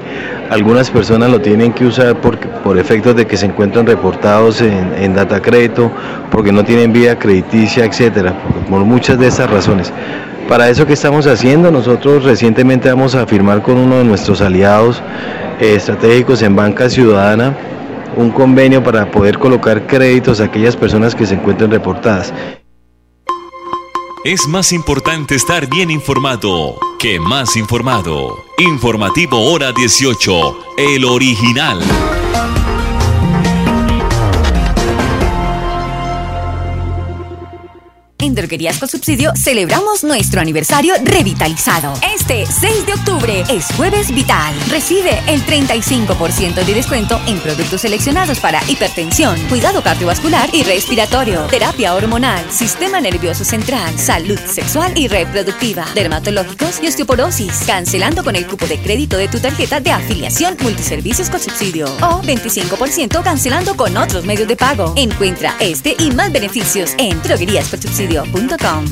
algunas 0.50 0.90
personas 0.90 1.30
lo 1.30 1.40
tienen 1.40 1.72
que 1.72 1.86
usar 1.86 2.20
por, 2.20 2.38
por 2.38 2.78
efectos 2.78 3.16
de 3.16 3.26
que 3.26 3.36
se 3.36 3.46
encuentran 3.46 3.86
reportados 3.86 4.60
en, 4.60 5.14
data 5.14 5.40
crédito, 5.40 5.90
porque 6.30 6.52
no 6.52 6.64
tienen 6.64 6.92
vida 6.92 7.18
crediticia, 7.18 7.84
etcétera, 7.84 8.34
por 8.68 8.84
muchas 8.84 9.18
de 9.18 9.28
esas 9.28 9.50
razones. 9.50 9.92
Para 10.48 10.68
eso 10.68 10.86
que 10.86 10.92
estamos 10.92 11.26
haciendo, 11.26 11.70
nosotros 11.70 12.22
recientemente 12.22 12.88
vamos 12.88 13.14
a 13.14 13.26
firmar 13.26 13.62
con 13.62 13.78
uno 13.78 13.96
de 13.96 14.04
nuestros 14.04 14.40
aliados 14.40 15.02
eh, 15.58 15.74
estratégicos 15.74 16.42
en 16.42 16.54
Banca 16.54 16.88
Ciudadana 16.88 17.56
un 18.16 18.30
convenio 18.30 18.82
para 18.82 19.10
poder 19.10 19.38
colocar 19.38 19.86
créditos 19.86 20.40
a 20.40 20.44
aquellas 20.44 20.76
personas 20.76 21.14
que 21.14 21.26
se 21.26 21.34
encuentren 21.34 21.70
reportadas. 21.70 22.32
Es 24.24 24.48
más 24.48 24.72
importante 24.72 25.36
estar 25.36 25.68
bien 25.68 25.90
informado 25.90 26.78
que 26.98 27.20
más 27.20 27.56
informado. 27.56 28.44
Informativo 28.58 29.52
Hora 29.52 29.72
18, 29.72 30.58
el 30.78 31.04
original. 31.04 31.80
En 38.26 38.34
Droguerías 38.34 38.80
con 38.80 38.88
Subsidio 38.88 39.32
celebramos 39.36 40.02
nuestro 40.02 40.40
aniversario 40.40 40.94
revitalizado. 41.04 41.92
Este 42.12 42.44
6 42.44 42.84
de 42.84 42.94
octubre 42.94 43.44
es 43.48 43.66
Jueves 43.76 44.12
Vital. 44.12 44.52
Recibe 44.68 45.22
el 45.28 45.40
35% 45.46 46.64
de 46.64 46.74
descuento 46.74 47.20
en 47.28 47.38
productos 47.38 47.82
seleccionados 47.82 48.40
para 48.40 48.60
hipertensión, 48.68 49.38
cuidado 49.48 49.80
cardiovascular 49.80 50.50
y 50.52 50.64
respiratorio, 50.64 51.42
terapia 51.42 51.94
hormonal, 51.94 52.44
sistema 52.50 53.00
nervioso 53.00 53.44
central, 53.44 53.96
salud 53.96 54.40
sexual 54.44 54.98
y 54.98 55.06
reproductiva, 55.06 55.86
dermatológicos 55.94 56.80
y 56.82 56.88
osteoporosis, 56.88 57.62
cancelando 57.64 58.24
con 58.24 58.34
el 58.34 58.48
cupo 58.48 58.66
de 58.66 58.80
crédito 58.80 59.18
de 59.18 59.28
tu 59.28 59.38
tarjeta 59.38 59.78
de 59.78 59.92
afiliación 59.92 60.56
multiservicios 60.62 61.30
con 61.30 61.38
subsidio 61.38 61.86
o 62.02 62.20
25% 62.22 63.22
cancelando 63.22 63.76
con 63.76 63.96
otros 63.96 64.24
medios 64.24 64.48
de 64.48 64.56
pago. 64.56 64.94
Encuentra 64.96 65.54
este 65.60 65.94
y 66.00 66.10
más 66.10 66.32
beneficios 66.32 66.92
en 66.98 67.22
Droguerías 67.22 67.68
con 67.68 67.80
Subsidio 67.80 68.15
subsidio.com. 68.24 68.86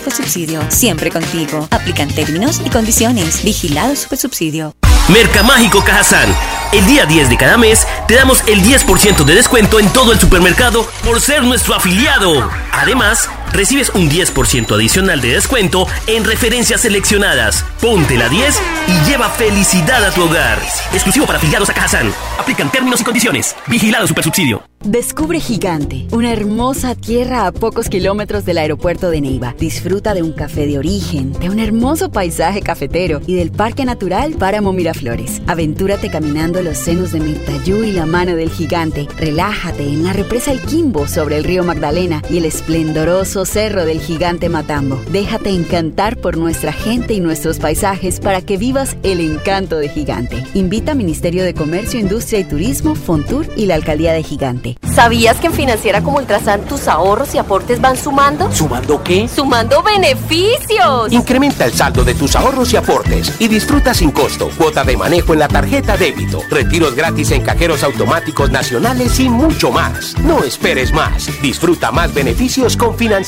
Por 0.00 0.12
subsidio. 0.12 0.60
Siempre 0.68 1.10
contigo. 1.10 1.66
Aplican 1.70 2.08
términos 2.08 2.60
y 2.64 2.70
condiciones. 2.70 3.42
Vigilado 3.42 3.92
subsidio. 3.96 4.74
Mercamágico 5.08 5.82
Cajazán. 5.82 6.34
El 6.72 6.86
día 6.86 7.06
10 7.06 7.30
de 7.30 7.36
cada 7.36 7.56
mes 7.56 7.86
te 8.06 8.14
damos 8.14 8.42
el 8.46 8.62
10% 8.62 9.24
de 9.24 9.34
descuento 9.34 9.80
en 9.80 9.90
todo 9.92 10.12
el 10.12 10.20
supermercado 10.20 10.86
por 11.02 11.20
ser 11.20 11.42
nuestro 11.42 11.74
afiliado. 11.74 12.50
Además, 12.72 13.28
recibes 13.52 13.90
un 13.94 14.10
10% 14.10 14.74
adicional 14.74 15.20
de 15.20 15.34
descuento 15.34 15.86
en 16.06 16.24
referencias 16.24 16.82
seleccionadas. 16.82 17.64
Ponte 17.80 18.16
la 18.16 18.28
10 18.28 18.60
y 18.88 19.08
lleva 19.08 19.28
felicidad 19.30 20.04
a 20.04 20.10
tu 20.10 20.22
hogar. 20.22 20.58
Exclusivo 20.92 21.26
para 21.26 21.38
afiliados 21.38 21.70
a 21.70 21.74
Cajazán. 21.74 22.12
Aplican 22.38 22.70
términos 22.70 23.00
y 23.00 23.04
condiciones. 23.04 23.56
Vigilado 23.66 24.06
Supersubsidio. 24.06 24.62
Descubre 24.84 25.40
Gigante, 25.40 26.06
una 26.12 26.32
hermosa 26.32 26.94
tierra 26.94 27.48
a 27.48 27.52
pocos 27.52 27.88
kilómetros 27.88 28.44
del 28.44 28.58
aeropuerto 28.58 29.10
de 29.10 29.20
Neiva. 29.20 29.54
Disfruta 29.58 30.14
de 30.14 30.22
un 30.22 30.32
café 30.32 30.66
de 30.66 30.78
origen, 30.78 31.32
de 31.32 31.50
un 31.50 31.58
hermoso 31.58 32.12
paisaje 32.12 32.62
cafetero 32.62 33.20
y 33.26 33.34
del 33.34 33.50
Parque 33.50 33.84
Natural 33.84 34.34
Páramo 34.34 34.72
Miraflores. 34.72 35.42
Aventúrate 35.48 36.10
caminando 36.10 36.62
los 36.62 36.78
senos 36.78 37.10
de 37.10 37.18
Mirtayú 37.18 37.82
y 37.82 37.90
la 37.90 38.06
mano 38.06 38.36
del 38.36 38.50
gigante. 38.50 39.08
Relájate 39.18 39.82
en 39.82 40.04
la 40.04 40.12
represa 40.12 40.52
El 40.52 40.62
Quimbo 40.62 41.08
sobre 41.08 41.38
el 41.38 41.44
río 41.44 41.64
Magdalena 41.64 42.22
y 42.30 42.38
el 42.38 42.44
esplendoroso 42.44 43.37
cerro 43.44 43.84
del 43.84 44.00
gigante 44.00 44.48
Matambo. 44.48 45.00
Déjate 45.10 45.50
encantar 45.50 46.16
por 46.16 46.36
nuestra 46.36 46.72
gente 46.72 47.14
y 47.14 47.20
nuestros 47.20 47.58
paisajes 47.58 48.20
para 48.20 48.40
que 48.40 48.56
vivas 48.56 48.96
el 49.02 49.20
encanto 49.20 49.76
de 49.76 49.88
Gigante. 49.88 50.44
Invita 50.54 50.94
Ministerio 50.94 51.44
de 51.44 51.54
Comercio, 51.54 52.00
Industria 52.00 52.40
y 52.40 52.44
Turismo, 52.44 52.94
Fontur 52.94 53.46
y 53.56 53.66
la 53.66 53.74
Alcaldía 53.74 54.12
de 54.12 54.22
Gigante. 54.22 54.78
¿Sabías 54.94 55.36
que 55.36 55.46
en 55.48 55.52
Financiera 55.52 56.02
como 56.02 56.18
Ultrasan 56.18 56.62
tus 56.62 56.88
ahorros 56.88 57.34
y 57.34 57.38
aportes 57.38 57.80
van 57.80 57.96
sumando? 57.96 58.50
¿Sumando 58.52 59.02
qué? 59.04 59.28
¡Sumando 59.28 59.82
beneficios! 59.82 61.12
Incrementa 61.12 61.64
el 61.64 61.72
saldo 61.72 62.04
de 62.04 62.14
tus 62.14 62.34
ahorros 62.34 62.72
y 62.72 62.76
aportes 62.76 63.32
y 63.38 63.48
disfruta 63.48 63.94
sin 63.94 64.10
costo 64.10 64.50
cuota 64.56 64.84
de 64.84 64.96
manejo 64.96 65.32
en 65.34 65.38
la 65.40 65.48
tarjeta 65.48 65.96
débito, 65.96 66.42
retiros 66.50 66.94
gratis 66.94 67.30
en 67.30 67.42
cajeros 67.42 67.84
automáticos 67.84 68.50
nacionales 68.50 69.20
y 69.20 69.28
mucho 69.28 69.70
más. 69.70 70.16
No 70.24 70.42
esperes 70.42 70.92
más. 70.92 71.30
Disfruta 71.40 71.92
más 71.92 72.12
beneficios 72.12 72.76
con 72.76 72.96
Financiera 72.96 73.27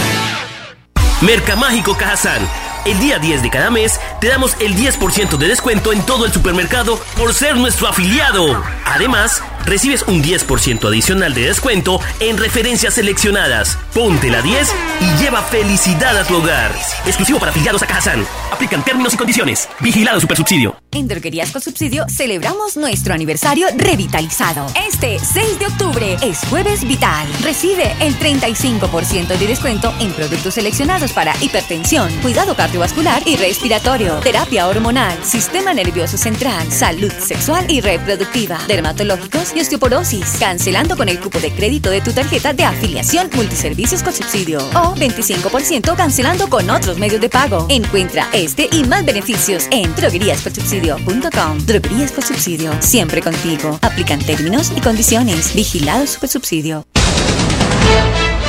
Mercamágico 1.21 1.95
Cajazán. 1.95 2.41
El 2.83 2.99
día 2.99 3.19
10 3.19 3.43
de 3.43 3.51
cada 3.51 3.69
mes 3.69 3.99
te 4.19 4.27
damos 4.27 4.55
el 4.59 4.75
10% 4.75 5.37
de 5.37 5.47
descuento 5.47 5.93
en 5.93 6.03
todo 6.03 6.25
el 6.25 6.33
supermercado 6.33 6.99
por 7.15 7.35
ser 7.35 7.55
nuestro 7.55 7.87
afiliado. 7.87 8.63
Además, 8.85 9.43
recibes 9.65 10.03
un 10.03 10.23
10% 10.23 10.87
adicional 10.87 11.33
de 11.33 11.47
descuento 11.47 11.99
en 12.19 12.37
referencias 12.37 12.95
seleccionadas. 12.95 13.77
Ponte 13.93 14.29
la 14.29 14.41
10 14.41 14.69
y 15.01 15.21
lleva 15.21 15.41
felicidad 15.41 16.17
a 16.17 16.23
tu 16.23 16.35
hogar. 16.37 16.71
Exclusivo 17.05 17.39
para 17.39 17.51
afiliados 17.51 17.81
a 17.83 17.87
Cajazán. 17.87 18.25
Aplican 18.51 18.83
términos 18.83 19.13
y 19.13 19.17
condiciones. 19.17 19.69
Vigilado 19.79 20.19
Supersubsidio. 20.19 20.75
En 20.93 21.07
Droguerías 21.07 21.51
con 21.51 21.61
Subsidio 21.61 22.05
celebramos 22.09 22.75
nuestro 22.75 23.13
aniversario 23.13 23.67
revitalizado. 23.77 24.67
Este 24.87 25.19
6 25.19 25.59
de 25.59 25.67
octubre 25.67 26.17
es 26.21 26.39
Jueves 26.49 26.85
Vital. 26.85 27.27
Recibe 27.43 27.95
el 28.01 28.13
35% 28.19 29.37
de 29.37 29.47
descuento 29.47 29.93
en 29.99 30.11
productos 30.11 30.55
seleccionados 30.55 31.13
para 31.13 31.33
hipertensión, 31.41 32.11
cuidado 32.21 32.55
cardiovascular 32.55 33.23
y 33.25 33.37
respiratorio, 33.37 34.15
terapia 34.17 34.67
hormonal, 34.67 35.17
sistema 35.23 35.73
nervioso 35.73 36.17
central, 36.17 36.69
salud 36.71 37.11
sexual 37.19 37.65
y 37.69 37.79
reproductiva, 37.79 38.59
dermatológicos 38.67 39.50
y 39.55 39.61
osteoporosis. 39.61 40.37
Cancelando 40.39 40.95
con 40.97 41.09
el 41.09 41.19
cupo 41.19 41.39
de 41.39 41.51
crédito 41.51 41.89
de 41.89 42.01
tu 42.01 42.11
tarjeta 42.11 42.53
de 42.53 42.63
afiliación 42.63 43.29
multiservicios 43.35 44.03
con 44.03 44.13
subsidio. 44.13 44.59
O 44.73 44.95
25% 44.95 45.95
cancelando 45.95 46.49
con 46.49 46.69
otros 46.69 46.97
medios 46.97 47.21
de 47.21 47.29
pago. 47.29 47.65
Encuentra 47.69 48.27
este 48.33 48.69
y 48.71 48.83
más 48.83 49.05
beneficios 49.05 49.67
en 49.71 49.93
drogueríascolsubsidio.com. 49.95 51.65
Droguerías 51.65 52.11
por 52.11 52.23
subsidio. 52.23 52.71
Siempre 52.79 53.21
contigo. 53.21 53.79
Aplican 53.81 54.19
términos 54.19 54.71
y 54.75 54.81
condiciones. 54.81 55.53
Vigilado 55.55 56.07
Supersubsidio. 56.07 56.85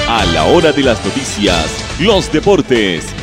A 0.09 0.25
la 0.27 0.45
hora 0.45 0.73
de 0.73 0.83
las 0.83 1.03
noticias, 1.05 1.67
los 1.99 2.31
deportes, 2.31 3.05